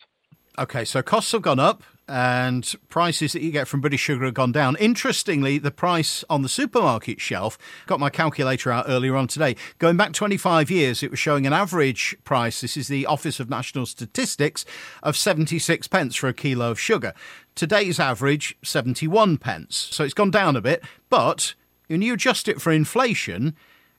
Okay, 0.57 0.85
so 0.85 1.01
costs 1.01 1.33
have 1.33 1.41
gone 1.41 1.59
up 1.59 1.83
and 2.07 2.75
prices 2.87 3.33
that 3.33 3.41
you 3.41 3.51
get 3.51 3.67
from 3.67 3.81
British 3.81 3.99
Sugar 3.99 4.25
have 4.25 4.33
gone 4.33 4.53
down. 4.53 4.77
Interestingly, 4.77 5.57
the 5.57 5.71
price 5.71 6.23
on 6.29 6.43
the 6.43 6.49
supermarket 6.49 7.19
shelf, 7.19 7.57
got 7.87 7.99
my 7.99 8.09
calculator 8.09 8.71
out 8.71 8.85
earlier 8.87 9.17
on 9.17 9.27
today, 9.27 9.57
going 9.79 9.97
back 9.97 10.13
25 10.13 10.71
years, 10.71 11.03
it 11.03 11.11
was 11.11 11.19
showing 11.19 11.45
an 11.45 11.51
average 11.51 12.15
price, 12.23 12.61
this 12.61 12.77
is 12.77 12.87
the 12.87 13.05
Office 13.05 13.39
of 13.39 13.49
National 13.49 13.85
Statistics, 13.85 14.65
of 15.03 15.17
76 15.17 15.87
pence 15.87 16.15
for 16.15 16.29
a 16.29 16.33
kilo 16.33 16.71
of 16.71 16.79
sugar. 16.79 17.13
Today's 17.53 17.99
average, 17.99 18.55
71 18.63 19.37
pence. 19.37 19.75
So 19.91 20.05
it's 20.05 20.13
gone 20.13 20.31
down 20.31 20.55
a 20.55 20.61
bit, 20.61 20.83
but 21.09 21.55
when 21.87 22.01
you 22.01 22.13
adjust 22.13 22.47
it 22.47 22.61
for 22.61 22.71
inflation, 22.71 23.55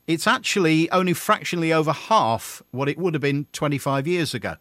it's 0.07 0.27
actually 0.27 0.90
only 0.90 1.12
fractionally 1.12 1.73
over 1.73 1.92
half 1.92 2.62
what 2.71 2.88
it 2.88 2.97
would 2.97 3.14
have 3.14 3.21
been 3.21 3.47
25 3.53 4.07
years 4.07 4.33
ago. 4.33 4.57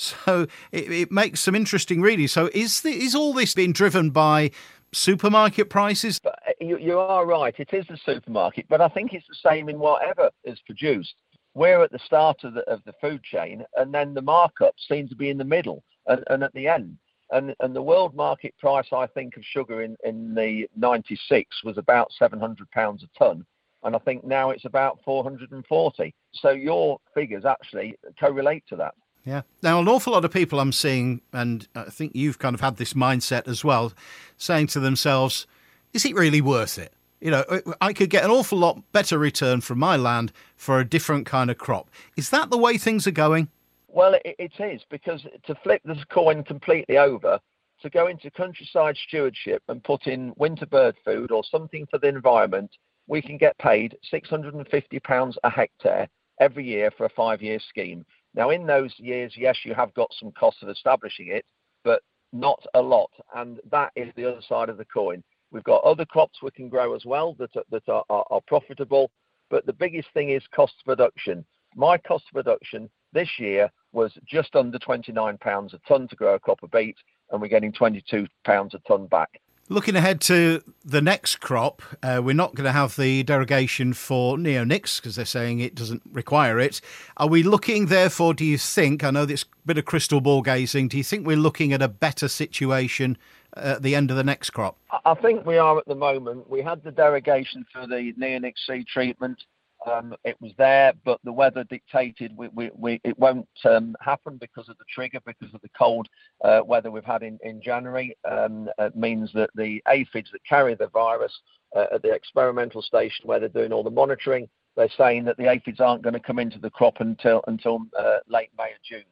So 0.00 0.46
it, 0.72 0.90
it 0.90 1.12
makes 1.12 1.40
some 1.40 1.54
interesting 1.54 2.00
reading. 2.00 2.28
So 2.28 2.48
is 2.54 2.80
the, 2.80 2.90
is 2.90 3.14
all 3.14 3.34
this 3.34 3.54
being 3.54 3.72
driven 3.72 4.10
by 4.10 4.50
supermarket 4.92 5.68
prices? 5.70 6.20
Uh, 6.24 6.30
you, 6.60 6.78
you 6.78 6.98
are 6.98 7.26
right. 7.26 7.54
It 7.58 7.72
is 7.72 7.86
the 7.86 7.98
supermarket, 7.98 8.66
but 8.68 8.80
I 8.80 8.88
think 8.88 9.12
it's 9.12 9.26
the 9.28 9.50
same 9.50 9.68
in 9.68 9.78
whatever 9.78 10.30
is 10.44 10.58
produced. 10.66 11.14
We're 11.54 11.82
at 11.82 11.92
the 11.92 11.98
start 11.98 12.44
of 12.44 12.54
the, 12.54 12.60
of 12.70 12.82
the 12.84 12.94
food 13.00 13.22
chain, 13.22 13.64
and 13.76 13.92
then 13.92 14.14
the 14.14 14.22
markup 14.22 14.74
seems 14.88 15.10
to 15.10 15.16
be 15.16 15.30
in 15.30 15.38
the 15.38 15.44
middle 15.44 15.82
and, 16.06 16.24
and 16.28 16.42
at 16.42 16.52
the 16.54 16.68
end. 16.68 16.96
And, 17.32 17.54
and 17.60 17.76
the 17.76 17.82
world 17.82 18.14
market 18.14 18.54
price, 18.58 18.88
I 18.92 19.06
think, 19.06 19.36
of 19.36 19.44
sugar 19.44 19.82
in, 19.82 19.96
in 20.04 20.34
the 20.34 20.68
96 20.76 21.62
was 21.64 21.78
about 21.78 22.12
700 22.18 22.70
pounds 22.70 23.04
a 23.04 23.18
tonne. 23.18 23.44
And 23.82 23.94
I 23.94 23.98
think 24.00 24.24
now 24.24 24.50
it's 24.50 24.64
about 24.64 24.98
440. 25.04 26.14
So 26.34 26.50
your 26.50 26.98
figures 27.14 27.44
actually 27.44 27.96
correlate 28.18 28.64
to 28.68 28.76
that. 28.76 28.94
Yeah. 29.30 29.42
Now, 29.62 29.78
an 29.78 29.86
awful 29.86 30.12
lot 30.12 30.24
of 30.24 30.32
people 30.32 30.58
I'm 30.58 30.72
seeing, 30.72 31.20
and 31.32 31.68
I 31.76 31.84
think 31.84 32.16
you've 32.16 32.40
kind 32.40 32.52
of 32.52 32.60
had 32.60 32.78
this 32.78 32.94
mindset 32.94 33.46
as 33.46 33.64
well, 33.64 33.92
saying 34.36 34.66
to 34.68 34.80
themselves, 34.80 35.46
is 35.92 36.04
it 36.04 36.16
really 36.16 36.40
worth 36.40 36.80
it? 36.80 36.92
You 37.20 37.30
know, 37.30 37.44
I 37.80 37.92
could 37.92 38.10
get 38.10 38.24
an 38.24 38.32
awful 38.32 38.58
lot 38.58 38.82
better 38.90 39.20
return 39.20 39.60
from 39.60 39.78
my 39.78 39.96
land 39.96 40.32
for 40.56 40.80
a 40.80 40.84
different 40.84 41.26
kind 41.26 41.48
of 41.48 41.58
crop. 41.58 41.88
Is 42.16 42.30
that 42.30 42.50
the 42.50 42.58
way 42.58 42.76
things 42.76 43.06
are 43.06 43.12
going? 43.12 43.46
Well, 43.86 44.14
it, 44.14 44.34
it 44.40 44.52
is, 44.58 44.82
because 44.90 45.24
to 45.46 45.54
flip 45.62 45.80
this 45.84 46.02
coin 46.10 46.42
completely 46.42 46.98
over, 46.98 47.38
to 47.82 47.88
go 47.88 48.08
into 48.08 48.32
countryside 48.32 48.96
stewardship 48.96 49.62
and 49.68 49.84
put 49.84 50.08
in 50.08 50.32
winter 50.38 50.66
bird 50.66 50.96
food 51.04 51.30
or 51.30 51.44
something 51.44 51.86
for 51.88 51.98
the 51.98 52.08
environment, 52.08 52.72
we 53.06 53.22
can 53.22 53.38
get 53.38 53.56
paid 53.58 53.96
£650 54.12 55.36
a 55.44 55.50
hectare 55.50 56.08
every 56.40 56.64
year 56.64 56.90
for 56.90 57.04
a 57.04 57.10
five 57.10 57.40
year 57.40 57.60
scheme. 57.60 58.04
Now, 58.34 58.50
in 58.50 58.66
those 58.66 58.92
years, 58.98 59.34
yes, 59.36 59.58
you 59.64 59.74
have 59.74 59.92
got 59.94 60.12
some 60.18 60.32
costs 60.32 60.62
of 60.62 60.68
establishing 60.68 61.28
it, 61.28 61.44
but 61.84 62.02
not 62.32 62.64
a 62.74 62.80
lot. 62.80 63.10
And 63.34 63.60
that 63.70 63.92
is 63.96 64.12
the 64.16 64.30
other 64.30 64.42
side 64.48 64.68
of 64.68 64.78
the 64.78 64.84
coin. 64.84 65.22
We've 65.50 65.64
got 65.64 65.82
other 65.82 66.04
crops 66.04 66.42
we 66.42 66.50
can 66.52 66.68
grow 66.68 66.94
as 66.94 67.04
well 67.04 67.34
that 67.34 67.56
are, 67.56 67.64
that 67.70 67.88
are, 67.88 68.04
are, 68.08 68.24
are 68.30 68.40
profitable, 68.46 69.10
but 69.50 69.66
the 69.66 69.72
biggest 69.72 70.08
thing 70.14 70.30
is 70.30 70.42
cost 70.54 70.74
of 70.78 70.84
production. 70.84 71.44
My 71.74 71.98
cost 71.98 72.24
of 72.28 72.34
production 72.34 72.88
this 73.12 73.28
year 73.38 73.68
was 73.92 74.12
just 74.26 74.54
under 74.54 74.78
£29 74.78 75.74
a 75.74 75.78
tonne 75.88 76.06
to 76.08 76.16
grow 76.16 76.34
a 76.34 76.38
crop 76.38 76.62
of 76.62 76.70
beet, 76.70 76.96
and 77.30 77.40
we're 77.40 77.48
getting 77.48 77.72
£22 77.72 78.28
a 78.48 78.78
tonne 78.86 79.06
back. 79.06 79.40
Looking 79.72 79.94
ahead 79.94 80.20
to 80.22 80.64
the 80.84 81.00
next 81.00 81.36
crop, 81.36 81.80
uh, 82.02 82.20
we're 82.24 82.34
not 82.34 82.56
going 82.56 82.64
to 82.64 82.72
have 82.72 82.96
the 82.96 83.22
derogation 83.22 83.92
for 83.92 84.36
neonics 84.36 84.96
because 84.96 85.14
they're 85.14 85.24
saying 85.24 85.60
it 85.60 85.76
doesn't 85.76 86.02
require 86.10 86.58
it. 86.58 86.80
Are 87.18 87.28
we 87.28 87.44
looking, 87.44 87.86
therefore, 87.86 88.34
do 88.34 88.44
you 88.44 88.58
think? 88.58 89.04
I 89.04 89.12
know 89.12 89.24
this 89.24 89.44
bit 89.64 89.78
of 89.78 89.84
crystal 89.84 90.20
ball 90.20 90.42
gazing. 90.42 90.88
Do 90.88 90.96
you 90.96 91.04
think 91.04 91.24
we're 91.24 91.36
looking 91.36 91.72
at 91.72 91.82
a 91.82 91.86
better 91.86 92.26
situation 92.26 93.16
at 93.54 93.84
the 93.84 93.94
end 93.94 94.10
of 94.10 94.16
the 94.16 94.24
next 94.24 94.50
crop? 94.50 94.76
I 95.04 95.14
think 95.14 95.46
we 95.46 95.56
are 95.56 95.78
at 95.78 95.86
the 95.86 95.94
moment. 95.94 96.50
We 96.50 96.62
had 96.62 96.82
the 96.82 96.90
derogation 96.90 97.64
for 97.72 97.86
the 97.86 98.12
neonic 98.18 98.54
seed 98.66 98.88
treatment 98.88 99.44
um, 99.86 100.14
it 100.24 100.36
was 100.40 100.52
there, 100.58 100.92
but 101.04 101.20
the 101.24 101.32
weather 101.32 101.64
dictated 101.64 102.36
we, 102.36 102.48
we, 102.48 102.70
we 102.74 103.00
it 103.04 103.18
won't 103.18 103.48
um, 103.64 103.96
happen 104.00 104.36
because 104.36 104.68
of 104.68 104.76
the 104.78 104.84
trigger, 104.92 105.20
because 105.24 105.52
of 105.54 105.60
the 105.62 105.70
cold 105.76 106.06
uh, 106.44 106.60
weather 106.64 106.90
we've 106.90 107.04
had 107.04 107.22
in, 107.22 107.38
in 107.42 107.62
January. 107.62 108.16
Um, 108.30 108.68
it 108.78 108.96
means 108.96 109.32
that 109.34 109.50
the 109.54 109.82
aphids 109.88 110.30
that 110.32 110.44
carry 110.48 110.74
the 110.74 110.88
virus 110.88 111.32
uh, 111.74 111.86
at 111.94 112.02
the 112.02 112.12
experimental 112.12 112.82
station 112.82 113.26
where 113.26 113.40
they're 113.40 113.48
doing 113.48 113.72
all 113.72 113.82
the 113.82 113.90
monitoring, 113.90 114.48
they're 114.76 114.90
saying 114.96 115.24
that 115.24 115.36
the 115.36 115.50
aphids 115.50 115.80
aren't 115.80 116.02
going 116.02 116.14
to 116.14 116.20
come 116.20 116.38
into 116.38 116.58
the 116.58 116.70
crop 116.70 117.00
until 117.00 117.42
until 117.46 117.80
uh, 117.98 118.18
late 118.28 118.50
May 118.56 118.70
or 118.70 118.80
June. 118.84 119.04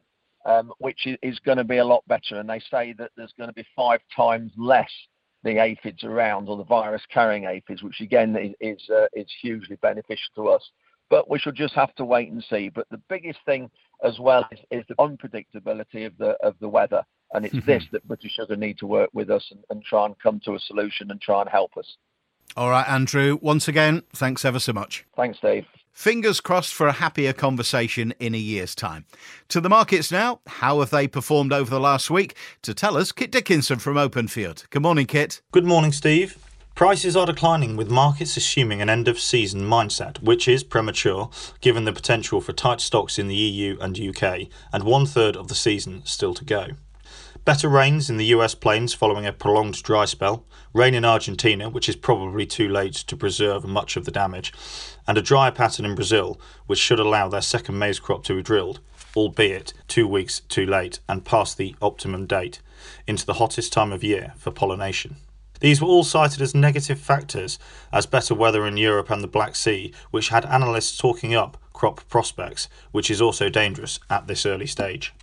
Um, 0.45 0.71
which 0.77 1.05
is 1.21 1.37
going 1.39 1.57
to 1.57 1.65
be 1.65 1.77
a 1.77 1.85
lot 1.85 2.01
better. 2.07 2.39
And 2.39 2.49
they 2.49 2.61
say 2.71 2.93
that 2.93 3.11
there's 3.17 3.33
going 3.37 3.49
to 3.49 3.53
be 3.53 3.65
five 3.75 3.99
times 4.15 4.53
less 4.57 4.89
the 5.43 5.57
aphids 5.57 6.03
around 6.03 6.49
or 6.49 6.57
the 6.57 6.63
virus 6.63 7.01
carrying 7.11 7.45
aphids, 7.45 7.83
which 7.83 8.01
again 8.01 8.35
is 8.35 8.53
is, 8.59 8.89
uh, 8.89 9.05
is 9.13 9.27
hugely 9.41 9.77
beneficial 9.77 10.31
to 10.35 10.47
us. 10.49 10.69
But 11.09 11.29
we 11.29 11.39
shall 11.39 11.53
just 11.53 11.73
have 11.73 11.95
to 11.95 12.05
wait 12.05 12.31
and 12.31 12.43
see. 12.49 12.69
But 12.69 12.87
the 12.91 13.01
biggest 13.09 13.39
thing 13.45 13.71
as 14.03 14.19
well 14.19 14.45
is, 14.51 14.59
is 14.69 14.83
the 14.87 14.95
unpredictability 14.95 16.05
of 16.05 16.17
the 16.17 16.37
of 16.43 16.55
the 16.59 16.69
weather, 16.69 17.03
and 17.33 17.45
it's 17.45 17.55
mm-hmm. 17.55 17.65
this 17.65 17.83
that 17.91 18.07
British 18.07 18.33
Sugar 18.33 18.55
need 18.55 18.77
to 18.79 18.87
work 18.87 19.09
with 19.13 19.29
us 19.29 19.45
and, 19.51 19.63
and 19.69 19.83
try 19.83 20.05
and 20.05 20.17
come 20.19 20.39
to 20.45 20.55
a 20.55 20.59
solution 20.59 21.11
and 21.11 21.21
try 21.21 21.41
and 21.41 21.49
help 21.49 21.77
us. 21.77 21.97
All 22.57 22.69
right, 22.69 22.87
Andrew. 22.87 23.37
Once 23.41 23.67
again, 23.67 24.03
thanks 24.13 24.43
ever 24.43 24.59
so 24.59 24.73
much. 24.73 25.05
Thanks, 25.15 25.39
Dave. 25.39 25.65
Fingers 25.99 26.39
crossed 26.39 26.73
for 26.73 26.87
a 26.87 26.93
happier 26.93 27.33
conversation 27.33 28.13
in 28.21 28.33
a 28.33 28.37
year's 28.37 28.73
time. 28.73 29.03
To 29.49 29.59
the 29.59 29.67
markets 29.67 30.13
now. 30.13 30.39
How 30.47 30.79
have 30.79 30.91
they 30.91 31.09
performed 31.09 31.51
over 31.51 31.69
the 31.69 31.77
last 31.77 32.09
week? 32.09 32.37
To 32.61 32.73
tell 32.73 32.95
us, 32.95 33.11
Kit 33.11 33.33
Dickinson 33.33 33.79
from 33.79 33.97
Openfield. 33.97 34.63
Good 34.69 34.81
morning, 34.81 35.07
Kit. 35.07 35.41
Good 35.51 35.65
morning, 35.65 35.91
Steve. 35.91 36.37
Prices 36.73 37.17
are 37.17 37.25
declining 37.25 37.75
with 37.75 37.91
markets 37.91 38.37
assuming 38.37 38.81
an 38.81 38.89
end 38.89 39.09
of 39.09 39.19
season 39.19 39.63
mindset, 39.63 40.23
which 40.23 40.47
is 40.47 40.63
premature 40.63 41.29
given 41.59 41.83
the 41.83 41.91
potential 41.91 42.39
for 42.39 42.53
tight 42.53 42.79
stocks 42.79 43.19
in 43.19 43.27
the 43.27 43.35
EU 43.35 43.77
and 43.81 43.99
UK, 43.99 44.47
and 44.71 44.85
one 44.85 45.05
third 45.05 45.35
of 45.35 45.49
the 45.49 45.53
season 45.53 46.01
still 46.05 46.33
to 46.33 46.45
go. 46.45 46.67
Better 47.49 47.67
rains 47.67 48.11
in 48.11 48.17
the 48.17 48.27
US 48.27 48.53
plains 48.53 48.93
following 48.93 49.25
a 49.25 49.33
prolonged 49.33 49.81
dry 49.81 50.05
spell, 50.05 50.45
rain 50.71 50.93
in 50.93 51.03
Argentina, 51.03 51.67
which 51.67 51.89
is 51.89 51.95
probably 51.95 52.45
too 52.45 52.69
late 52.69 52.93
to 52.93 53.17
preserve 53.17 53.65
much 53.65 53.97
of 53.97 54.05
the 54.05 54.11
damage, 54.11 54.53
and 55.07 55.17
a 55.17 55.21
drier 55.23 55.49
pattern 55.49 55.83
in 55.83 55.95
Brazil, 55.95 56.39
which 56.67 56.77
should 56.77 56.99
allow 56.99 57.27
their 57.27 57.41
second 57.41 57.79
maize 57.79 57.99
crop 57.99 58.23
to 58.25 58.35
be 58.35 58.43
drilled, 58.43 58.81
albeit 59.15 59.73
two 59.87 60.07
weeks 60.07 60.41
too 60.41 60.67
late 60.67 60.99
and 61.09 61.25
past 61.25 61.57
the 61.57 61.75
optimum 61.81 62.27
date, 62.27 62.61
into 63.07 63.25
the 63.25 63.39
hottest 63.41 63.73
time 63.73 63.91
of 63.91 64.03
year 64.03 64.33
for 64.37 64.51
pollination. 64.51 65.15
These 65.59 65.81
were 65.81 65.87
all 65.87 66.03
cited 66.03 66.43
as 66.43 66.53
negative 66.53 66.99
factors, 66.99 67.57
as 67.91 68.05
better 68.05 68.35
weather 68.35 68.67
in 68.67 68.77
Europe 68.77 69.09
and 69.09 69.23
the 69.23 69.27
Black 69.27 69.55
Sea, 69.55 69.91
which 70.11 70.29
had 70.29 70.45
analysts 70.45 70.95
talking 70.95 71.33
up 71.33 71.57
crop 71.73 72.07
prospects, 72.09 72.69
which 72.91 73.09
is 73.09 73.19
also 73.19 73.49
dangerous 73.49 73.99
at 74.07 74.27
this 74.27 74.45
early 74.45 74.67
stage. 74.67 75.15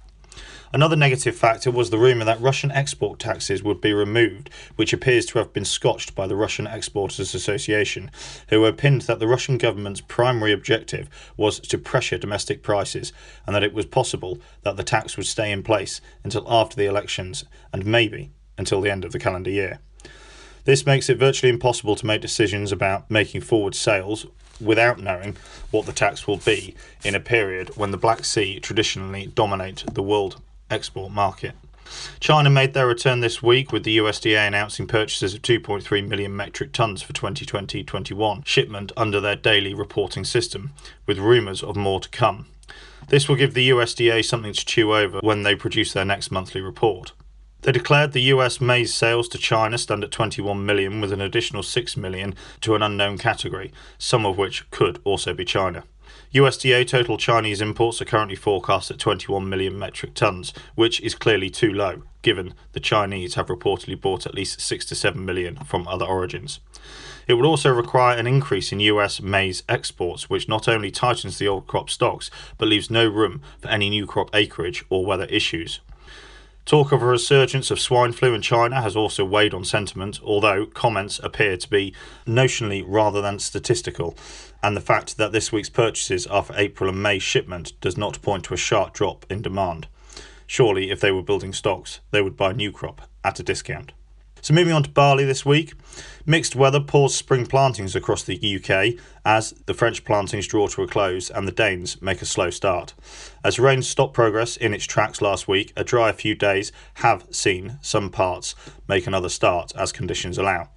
Another 0.73 0.97
negative 0.97 1.37
factor 1.37 1.71
was 1.71 1.91
the 1.91 1.99
rumour 1.99 2.25
that 2.25 2.41
Russian 2.41 2.73
export 2.73 3.21
taxes 3.21 3.63
would 3.63 3.81
be 3.81 3.93
removed, 3.93 4.51
which 4.75 4.93
appears 4.93 5.25
to 5.27 5.39
have 5.39 5.53
been 5.53 5.65
scotched 5.65 6.15
by 6.15 6.27
the 6.27 6.35
Russian 6.35 6.67
Exporters 6.67 7.35
Association, 7.35 8.11
who 8.49 8.67
opined 8.67 9.03
that 9.03 9.21
the 9.21 9.29
Russian 9.29 9.59
government's 9.59 10.01
primary 10.01 10.53
objective 10.53 11.09
was 11.37 11.61
to 11.61 11.79
pressure 11.79 12.19
domestic 12.19 12.65
prices 12.65 13.13
and 13.47 13.55
that 13.55 13.63
it 13.63 13.73
was 13.73 13.87
possible 13.87 14.39
that 14.63 14.77
the 14.77 14.83
tax 14.83 15.17
would 15.17 15.27
stay 15.27 15.53
in 15.53 15.63
place 15.63 16.01
until 16.25 16.45
after 16.53 16.75
the 16.75 16.87
elections 16.87 17.45
and 17.73 17.87
maybe 17.87 18.33
until 18.59 18.81
the 18.81 18.91
end 18.91 19.05
of 19.05 19.13
the 19.13 19.21
calendar 19.21 19.51
year. 19.51 19.79
This 20.65 20.85
makes 20.85 21.09
it 21.09 21.19
virtually 21.19 21.53
impossible 21.53 21.95
to 21.95 22.07
make 22.07 22.21
decisions 22.21 22.73
about 22.73 23.09
making 23.09 23.43
forward 23.43 23.77
sales 23.77 24.27
without 24.61 24.99
knowing 24.99 25.37
what 25.71 25.87
the 25.87 25.93
tax 25.93 26.27
will 26.27 26.39
be 26.39 26.75
in 27.05 27.15
a 27.15 27.21
period 27.21 27.77
when 27.77 27.93
the 27.93 27.97
Black 27.97 28.25
Sea 28.25 28.59
traditionally 28.59 29.27
dominate 29.29 29.85
the 29.93 30.03
world 30.03 30.41
export 30.71 31.13
market. 31.13 31.55
China 32.19 32.51
made 32.51 32.75
their 32.75 32.87
return 32.87 33.21
this 33.21 33.43
week 33.43 33.73
with 33.73 33.85
the 33.85 33.99
USDA 33.99 34.47
announcing 34.47 34.87
purchases 34.87 35.35
of 35.35 35.43
2.3 35.43 36.07
million 36.07 36.35
metric 36.35 36.73
tons 36.73 37.03
for 37.03 37.13
2020 37.13 37.85
21 37.85 38.43
shipment 38.43 38.93
under 38.97 39.21
their 39.21 39.37
daily 39.37 39.73
reporting 39.75 40.25
system, 40.25 40.73
with 41.07 41.19
rumours 41.19 41.63
of 41.63 41.77
more 41.77 42.01
to 42.01 42.09
come. 42.09 42.47
This 43.09 43.29
will 43.29 43.37
give 43.37 43.55
the 43.55 43.71
USDA 43.71 44.25
something 44.25 44.53
to 44.53 44.65
chew 44.65 44.95
over 44.95 45.21
when 45.21 45.45
they 45.45 45.55
produce 45.55 45.93
their 45.93 46.05
next 46.05 46.31
monthly 46.31 46.61
report. 46.61 47.13
They 47.63 47.73
declared 47.73 48.13
the 48.13 48.23
US 48.33 48.61
maize 48.61 48.95
sales 48.95 49.29
to 49.29 49.39
China 49.39 49.79
stand 49.79 50.05
at 50.05 50.11
21 50.11 50.65
million 50.67 51.01
with 51.01 51.13
an 51.13 51.21
additional 51.21 51.63
6 51.63 51.97
million 51.97 52.35
to 52.61 52.75
an 52.75 52.83
unknown 52.83 53.19
category, 53.19 53.73
some 53.99 54.27
of 54.27 54.39
which 54.39 54.69
could 54.71 55.01
also 55.05 55.35
be 55.35 55.45
China. 55.45 55.85
USDA 56.37 56.87
total 56.87 57.17
Chinese 57.17 57.63
imports 57.63 58.03
are 58.03 58.05
currently 58.05 58.37
forecast 58.37 58.91
at 58.91 58.99
21 58.99 59.49
million 59.49 59.79
metric 59.79 60.13
tons, 60.13 60.53
which 60.75 61.01
is 61.01 61.15
clearly 61.15 61.49
too 61.49 61.73
low, 61.73 62.03
given 62.21 62.53
the 62.73 62.81
Chinese 62.81 63.37
have 63.37 63.47
reportedly 63.47 63.99
bought 63.99 64.27
at 64.27 64.35
least 64.35 64.61
6 64.61 64.85
to 64.85 64.95
7 64.95 65.25
million 65.25 65.57
from 65.65 65.89
other 65.89 66.05
origins. 66.05 66.61
It 67.27 67.35
would 67.35 67.47
also 67.47 67.73
require 67.73 68.19
an 68.19 68.27
increase 68.27 68.71
in 68.71 68.81
US 68.81 69.23
maize 69.23 69.63
exports, 69.67 70.29
which 70.29 70.47
not 70.47 70.69
only 70.69 70.91
tightens 70.91 71.39
the 71.39 71.49
old 71.49 71.67
crop 71.67 71.89
stocks, 71.89 72.31
but 72.59 72.69
leaves 72.69 72.91
no 72.91 73.09
room 73.09 73.41
for 73.59 73.69
any 73.69 73.89
new 73.89 74.07
crop 74.07 74.29
acreage 74.35 74.85
or 74.91 75.07
weather 75.07 75.25
issues. 75.31 75.81
Talk 76.67 76.91
of 76.91 77.01
a 77.01 77.07
resurgence 77.07 77.71
of 77.71 77.79
swine 77.79 78.11
flu 78.11 78.35
in 78.35 78.43
China 78.43 78.83
has 78.83 78.97
also 78.97 79.25
weighed 79.25 79.55
on 79.55 79.65
sentiment, 79.65 80.19
although 80.21 80.67
comments 80.67 81.21
appear 81.23 81.57
to 81.57 81.71
be 81.71 81.95
notionally 82.27 82.83
rather 82.85 83.23
than 83.23 83.39
statistical, 83.39 84.17
and 84.65 84.77
the 84.77 84.81
fact 84.81 85.17
that 85.17 85.31
this 85.31 85.53
week's 85.53 85.69
purchases 85.69 86.27
are 86.27 86.43
for 86.43 86.57
April 86.57 86.91
and 86.91 87.01
May 87.01 87.21
shipment 87.21 87.81
does 87.81 87.97
not 87.97 88.21
point 88.21 88.43
to 88.47 88.55
a 88.55 88.57
sharp 88.57 88.95
drop 88.95 89.25
in 89.31 89.43
demand. 89.43 89.87
Surely, 90.49 90.91
if 90.91 91.01
they 91.01 91.13
were 91.13 91.23
building 91.23 91.53
stocks, 91.53 92.01
they 92.11 92.21
would 92.21 92.37
buy 92.37 92.53
new 92.53 92.73
crop 92.73 93.03
at 93.23 93.39
a 93.39 93.45
discount. 93.45 93.93
So, 94.43 94.53
moving 94.53 94.73
on 94.73 94.83
to 94.83 94.91
barley 94.91 95.25
this 95.25 95.47
week. 95.47 95.75
Mixed 96.29 96.57
weather 96.57 96.81
paused 96.81 97.15
spring 97.15 97.47
plantings 97.47 97.95
across 97.95 98.25
the 98.25 98.35
UK 98.37 99.01
as 99.25 99.53
the 99.67 99.75
French 99.75 100.05
plantings 100.05 100.49
draw 100.49 100.67
to 100.67 100.83
a 100.83 100.89
close 100.89 101.31
and 101.31 101.47
the 101.47 101.53
Danes 101.53 102.03
make 102.03 102.21
a 102.21 102.27
slow 102.27 102.51
start. 102.51 102.95
As 103.45 103.61
rain 103.61 103.81
stopped 103.81 104.15
progress 104.15 104.57
in 104.57 104.75
its 104.75 104.87
tracks 104.87 105.23
last 105.23 105.47
week, 105.47 105.73
a 105.77 105.85
dry 105.85 106.11
few 106.11 106.35
days 106.35 106.73
have 106.95 107.25
seen 107.31 107.79
some 107.81 108.11
parts 108.11 108.57
make 108.89 109.07
another 109.07 109.29
start 109.29 109.71
as 109.77 109.93
conditions 109.93 110.37
allow. 110.37 110.69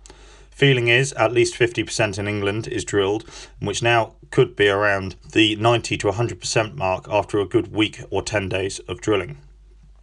Feeling 0.51 0.87
is 0.87 1.13
at 1.13 1.33
least 1.33 1.55
50% 1.55 2.19
in 2.19 2.27
England 2.27 2.67
is 2.67 2.85
drilled, 2.85 3.27
which 3.59 3.81
now 3.81 4.13
could 4.29 4.55
be 4.55 4.67
around 4.69 5.15
the 5.31 5.55
90 5.55 5.97
to 5.97 6.11
100% 6.11 6.75
mark 6.75 7.07
after 7.09 7.39
a 7.39 7.45
good 7.47 7.73
week 7.73 8.03
or 8.11 8.21
10 8.21 8.49
days 8.49 8.77
of 8.87 9.01
drilling. 9.01 9.37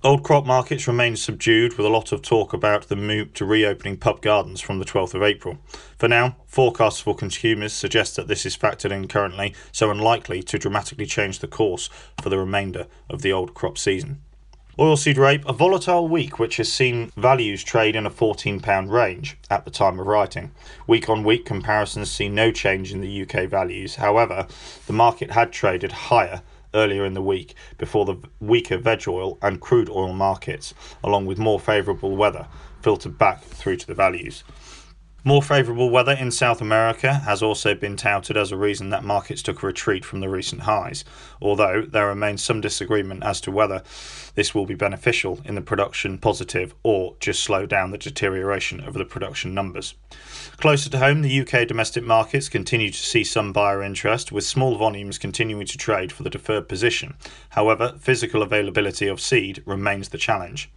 Old 0.07 0.23
crop 0.23 0.47
markets 0.47 0.87
remain 0.87 1.17
subdued 1.17 1.77
with 1.77 1.85
a 1.85 1.91
lot 1.91 2.13
of 2.13 2.23
talk 2.23 2.53
about 2.53 2.87
the 2.87 2.95
move 2.95 3.35
to 3.35 3.45
reopening 3.45 3.97
pub 3.97 4.23
gardens 4.23 4.61
from 4.61 4.79
the 4.79 4.85
12th 4.85 5.15
of 5.15 5.23
April. 5.25 5.59
For 5.99 6.07
now, 6.07 6.37
forecasts 6.47 7.01
for 7.01 7.17
consumers 7.17 7.73
suggest 7.73 8.15
that 8.15 8.29
this 8.29 8.47
is 8.47 8.57
factored 8.57 8.93
in 8.93 9.09
currently, 9.09 9.53
so 9.73 9.91
unlikely 9.91 10.45
to 10.45 10.61
dramatically 10.61 11.07
change 11.07 11.41
the 11.41 11.49
course 11.49 11.91
for 12.23 12.29
the 12.29 12.39
remainder 12.39 12.87
of 13.11 13.23
the 13.23 13.33
old 13.33 13.55
crop 13.55 13.77
season. 13.77 14.21
Oilseed 14.79 15.17
rape, 15.17 15.45
a 15.45 15.53
volatile 15.53 16.07
week 16.07 16.39
which 16.39 16.59
has 16.59 16.73
seen 16.73 17.11
values 17.17 17.65
trade 17.65 17.97
in 17.97 18.07
a 18.07 18.11
£14 18.11 18.89
range 18.89 19.37
at 19.51 19.65
the 19.65 19.73
time 19.73 19.99
of 19.99 20.07
writing. 20.07 20.53
Week 20.87 21.09
on 21.09 21.25
week 21.25 21.45
comparisons 21.45 22.13
see 22.13 22.29
no 22.29 22.53
change 22.53 22.93
in 22.93 23.01
the 23.01 23.23
UK 23.23 23.49
values. 23.49 23.97
However, 23.97 24.47
the 24.87 24.93
market 24.93 25.33
had 25.33 25.51
traded 25.51 25.91
higher 25.91 26.43
earlier 26.77 27.05
in 27.05 27.15
the 27.15 27.23
week 27.23 27.55
before 27.79 28.05
the 28.05 28.17
weaker 28.39 28.79
veg 28.79 29.09
oil 29.09 29.39
and 29.43 29.61
crude 29.61 29.91
oil 29.91 30.13
markets, 30.13 30.75
along 31.03 31.27
with 31.27 31.39
more 31.39 31.59
favourable 31.59 32.17
weather, 32.17 32.47
filtered 32.83 33.19
back 33.19 33.43
through 33.43 33.77
to 33.77 33.87
the 33.87 33.95
values. 33.95 34.45
More 35.27 35.43
favourable 35.43 35.91
weather 35.91 36.13
in 36.13 36.31
South 36.31 36.61
America 36.61 37.15
has 37.15 37.43
also 37.43 37.75
been 37.75 37.97
touted 37.97 38.37
as 38.37 38.53
a 38.53 38.57
reason 38.57 38.91
that 38.91 39.03
markets 39.03 39.43
took 39.43 39.61
a 39.61 39.67
retreat 39.67 40.05
from 40.05 40.21
the 40.21 40.29
recent 40.29 40.63
highs, 40.63 41.05
although 41.43 41.83
there 41.83 42.07
remains 42.07 42.45
some 42.45 42.61
disagreement 42.61 43.25
as 43.25 43.41
to 43.41 43.51
whether 43.51 43.83
this 44.37 44.55
will 44.55 44.67
be 44.67 44.77
beneficial 44.77 45.41
in 45.45 45.57
the 45.57 45.61
production 45.61 46.17
positive 46.17 46.77
or 46.85 47.17
just 47.19 47.43
slow 47.43 47.67
down 47.67 47.91
the 47.91 47.99
deterioration 47.99 48.79
of 48.79 48.95
the 48.95 49.05
production 49.05 49.53
numbers. 49.53 49.97
Closer 50.59 50.89
to 50.91 50.99
home, 50.99 51.23
the 51.23 51.41
UK 51.41 51.67
domestic 51.67 52.05
markets 52.05 52.49
continue 52.49 52.93
to 52.93 52.97
see 52.97 53.25
some 53.25 53.53
buyer 53.53 53.83
interest, 53.83 54.31
with 54.31 54.45
small 54.45 54.77
volumes 54.77 55.19
continuing 55.19 55.67
to 55.67 55.77
trade 55.77 56.13
for 56.13 56.23
the 56.23 56.31
deferred 56.31 56.69
position. 56.69 57.15
However, 57.49 57.97
physical 57.99 58.45
availability 58.45 59.09
of 59.09 59.21
seed 59.21 59.61
remains 59.67 60.11
the 60.11 60.19
challenge. 60.19 60.71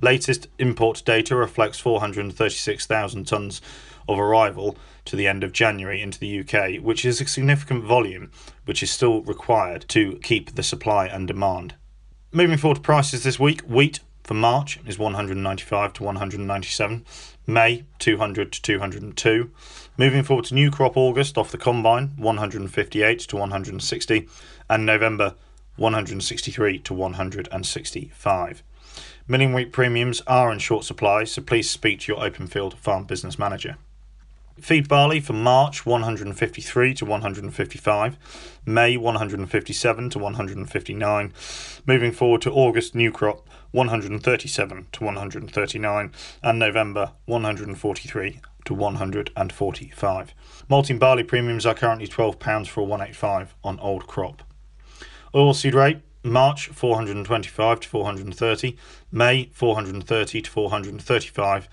Latest 0.00 0.48
import 0.58 1.02
data 1.04 1.36
reflects 1.36 1.78
436,000 1.78 3.26
tonnes 3.26 3.60
of 4.08 4.18
arrival 4.18 4.76
to 5.04 5.16
the 5.16 5.26
end 5.26 5.44
of 5.44 5.52
January 5.52 6.00
into 6.00 6.18
the 6.18 6.40
UK, 6.40 6.82
which 6.82 7.04
is 7.04 7.20
a 7.20 7.26
significant 7.26 7.84
volume 7.84 8.30
which 8.64 8.82
is 8.82 8.90
still 8.90 9.22
required 9.22 9.84
to 9.88 10.18
keep 10.22 10.54
the 10.54 10.62
supply 10.62 11.06
and 11.06 11.26
demand. 11.26 11.74
Moving 12.32 12.58
forward 12.58 12.76
to 12.76 12.80
prices 12.80 13.24
this 13.24 13.38
week, 13.38 13.60
wheat 13.62 14.00
for 14.24 14.34
March 14.34 14.78
is 14.86 14.98
195 14.98 15.92
to 15.94 16.02
197, 16.04 17.04
May 17.46 17.84
200 17.98 18.52
to 18.52 18.62
202. 18.62 19.50
Moving 19.96 20.22
forward 20.22 20.44
to 20.46 20.54
new 20.54 20.70
crop 20.70 20.96
August 20.96 21.36
off 21.36 21.50
the 21.50 21.58
combine 21.58 22.12
158 22.16 23.18
to 23.18 23.36
160, 23.36 24.28
and 24.70 24.86
November 24.86 25.34
163 25.76 26.78
to 26.78 26.94
165. 26.94 28.62
Milling 29.28 29.52
wheat 29.52 29.72
premiums 29.72 30.20
are 30.26 30.52
in 30.52 30.58
short 30.58 30.84
supply, 30.84 31.22
so 31.24 31.42
please 31.42 31.70
speak 31.70 32.00
to 32.00 32.12
your 32.12 32.20
Openfield 32.20 32.74
farm 32.74 33.04
business 33.04 33.38
manager. 33.38 33.76
Feed 34.60 34.88
barley 34.88 35.20
for 35.20 35.32
March 35.32 35.86
153 35.86 36.94
to 36.94 37.04
155, 37.04 38.18
May 38.66 38.96
157 38.96 40.10
to 40.10 40.18
159, 40.18 41.32
moving 41.86 42.12
forward 42.12 42.42
to 42.42 42.52
August 42.52 42.94
new 42.94 43.12
crop 43.12 43.48
137 43.70 44.86
to 44.92 45.04
139, 45.04 46.12
and 46.42 46.58
November 46.58 47.12
143 47.26 48.40
to 48.64 48.74
145. 48.74 50.34
Malting 50.68 50.98
barley 50.98 51.24
premiums 51.24 51.64
are 51.64 51.74
currently 51.74 52.08
£12 52.08 52.66
for 52.66 52.80
a 52.80 52.84
185 52.84 53.54
on 53.62 53.78
old 53.80 54.06
crop. 54.06 54.42
Oilseed 55.32 55.74
rape 55.74 56.02
March 56.22 56.68
425 56.68 57.80
to 57.80 57.88
430, 57.88 58.76
May 59.10 59.50
430 59.52 60.42
to 60.42 60.50
435. 60.50 61.68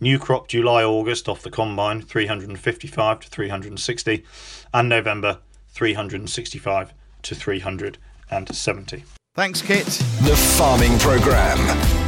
New 0.00 0.18
crop 0.18 0.48
July 0.48 0.82
August 0.82 1.28
off 1.28 1.42
the 1.42 1.50
combine 1.50 2.02
355 2.02 3.20
to 3.20 3.28
360 3.28 4.24
and 4.72 4.88
November 4.88 5.38
365 5.68 6.92
to 7.22 7.34
370. 7.34 9.04
Thanks, 9.34 9.62
Kit. 9.62 9.86
The 10.22 10.36
Farming 10.56 10.96
Programme. 11.00 11.58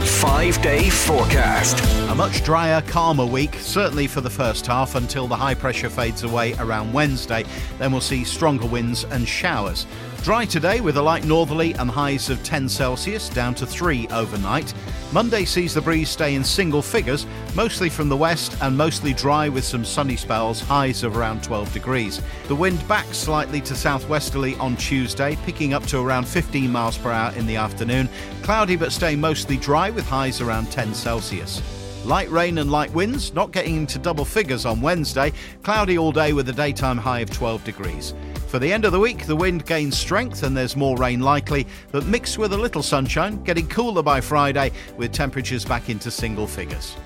Five 0.07 0.63
day 0.63 0.89
forecast. 0.89 1.77
A 2.09 2.15
much 2.15 2.45
drier, 2.45 2.81
calmer 2.83 3.27
week, 3.27 3.57
certainly 3.57 4.07
for 4.07 4.21
the 4.21 4.31
first 4.31 4.65
half 4.65 4.95
until 4.95 5.27
the 5.27 5.35
high 5.35 5.55
pressure 5.55 5.91
fades 5.91 6.23
away 6.23 6.55
around 6.61 6.93
Wednesday. 6.93 7.45
Then 7.79 7.91
we'll 7.91 8.01
see 8.01 8.23
stronger 8.23 8.67
winds 8.67 9.03
and 9.07 9.27
showers. 9.27 9.87
Dry 10.27 10.45
today 10.45 10.81
with 10.81 10.97
a 10.97 11.03
light 11.03 11.25
northerly 11.25 11.73
and 11.75 11.89
highs 11.89 12.31
of 12.31 12.43
10 12.43 12.69
Celsius 12.69 13.29
down 13.29 13.55
to 13.55 13.65
3 13.65 14.09
overnight. 14.09 14.75
Monday 15.13 15.45
sees 15.45 15.73
the 15.73 15.81
breeze 15.81 16.11
stay 16.11 16.35
in 16.35 16.43
single 16.43 16.83
figures, 16.83 17.29
mostly 17.55 17.89
from 17.89 18.09
the 18.09 18.17
west 18.17 18.57
and 18.61 18.77
mostly 18.77 19.15
dry 19.15 19.49
with 19.49 19.63
some 19.63 19.85
sunny 19.85 20.17
spells, 20.17 20.61
highs 20.61 21.05
of 21.05 21.17
around 21.17 21.45
12 21.45 21.73
degrees. 21.73 22.21
The 22.49 22.57
wind 22.57 22.89
backs 22.89 23.17
slightly 23.17 23.61
to 23.61 23.77
southwesterly 23.77 24.57
on 24.57 24.75
Tuesday, 24.75 25.39
picking 25.45 25.75
up 25.75 25.87
to 25.87 26.01
around 26.01 26.27
15 26.27 26.73
miles 26.73 26.99
per 26.99 27.13
hour 27.13 27.33
in 27.37 27.47
the 27.47 27.55
afternoon. 27.55 28.09
Cloudy 28.43 28.75
but 28.75 28.91
staying 28.91 29.21
mostly 29.21 29.57
dry 29.59 29.91
with 29.91 30.09
highs 30.09 30.41
around 30.41 30.73
10 30.73 30.93
Celsius. 30.93 31.63
Light 32.05 32.29
rain 32.33 32.59
and 32.59 32.73
light 32.73 32.93
winds, 32.93 33.33
not 33.33 33.53
getting 33.53 33.77
into 33.77 34.01
double 34.01 34.25
figures 34.25 34.67
on 34.67 34.81
Wednesday. 34.81 35.33
Cloudy 35.63 35.97
all 35.97 36.11
day 36.11 36.33
with 36.33 36.49
a 36.49 36.53
daytime 36.53 36.99
high 36.99 37.21
of 37.21 37.31
12 37.31 37.63
degrees. 37.63 38.13
For 38.47 38.61
the 38.61 38.73
end 38.73 38.85
of 38.85 38.93
the 38.93 39.01
week, 39.01 39.27
the 39.27 39.35
wind 39.35 39.67
gains 39.67 39.99
strength 39.99 40.45
and 40.45 40.57
there's 40.57 40.77
more 40.77 40.97
rain 40.97 41.21
likely, 41.21 41.67
but 41.91 42.07
mixed 42.07 42.39
with 42.39 42.53
a 42.53 42.57
little 42.57 42.83
sunshine, 42.83 43.43
getting 43.43 43.67
cooler 43.69 44.03
by 44.03 44.21
Friday 44.21 44.71
with 44.97 45.13
temperatures 45.13 45.65
back 45.65 45.91
into 45.91 46.13
single 46.13 46.47
figures. 46.47 46.97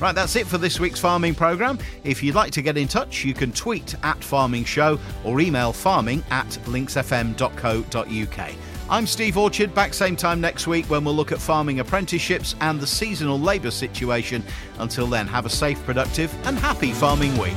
Right, 0.00 0.14
that's 0.14 0.36
it 0.36 0.46
for 0.46 0.56
this 0.56 0.78
week's 0.78 1.00
farming 1.00 1.34
programme. 1.34 1.78
If 2.04 2.22
you'd 2.22 2.36
like 2.36 2.52
to 2.52 2.62
get 2.62 2.76
in 2.76 2.86
touch, 2.86 3.24
you 3.24 3.34
can 3.34 3.52
tweet 3.52 3.96
at 4.04 4.22
Farming 4.22 4.64
Show 4.64 5.00
or 5.24 5.40
email 5.40 5.72
farming 5.72 6.22
at 6.30 6.46
lincsfm.co.uk. 6.66 8.54
I'm 8.90 9.06
Steve 9.06 9.38
Orchard, 9.38 9.74
back 9.74 9.94
same 9.94 10.14
time 10.14 10.40
next 10.40 10.66
week 10.66 10.86
when 10.86 11.04
we'll 11.04 11.14
look 11.14 11.32
at 11.32 11.38
farming 11.38 11.80
apprenticeships 11.80 12.54
and 12.60 12.78
the 12.78 12.86
seasonal 12.86 13.40
labour 13.40 13.70
situation. 13.70 14.44
Until 14.78 15.06
then, 15.06 15.26
have 15.26 15.46
a 15.46 15.50
safe, 15.50 15.82
productive, 15.84 16.32
and 16.46 16.58
happy 16.58 16.92
farming 16.92 17.36
week. 17.38 17.54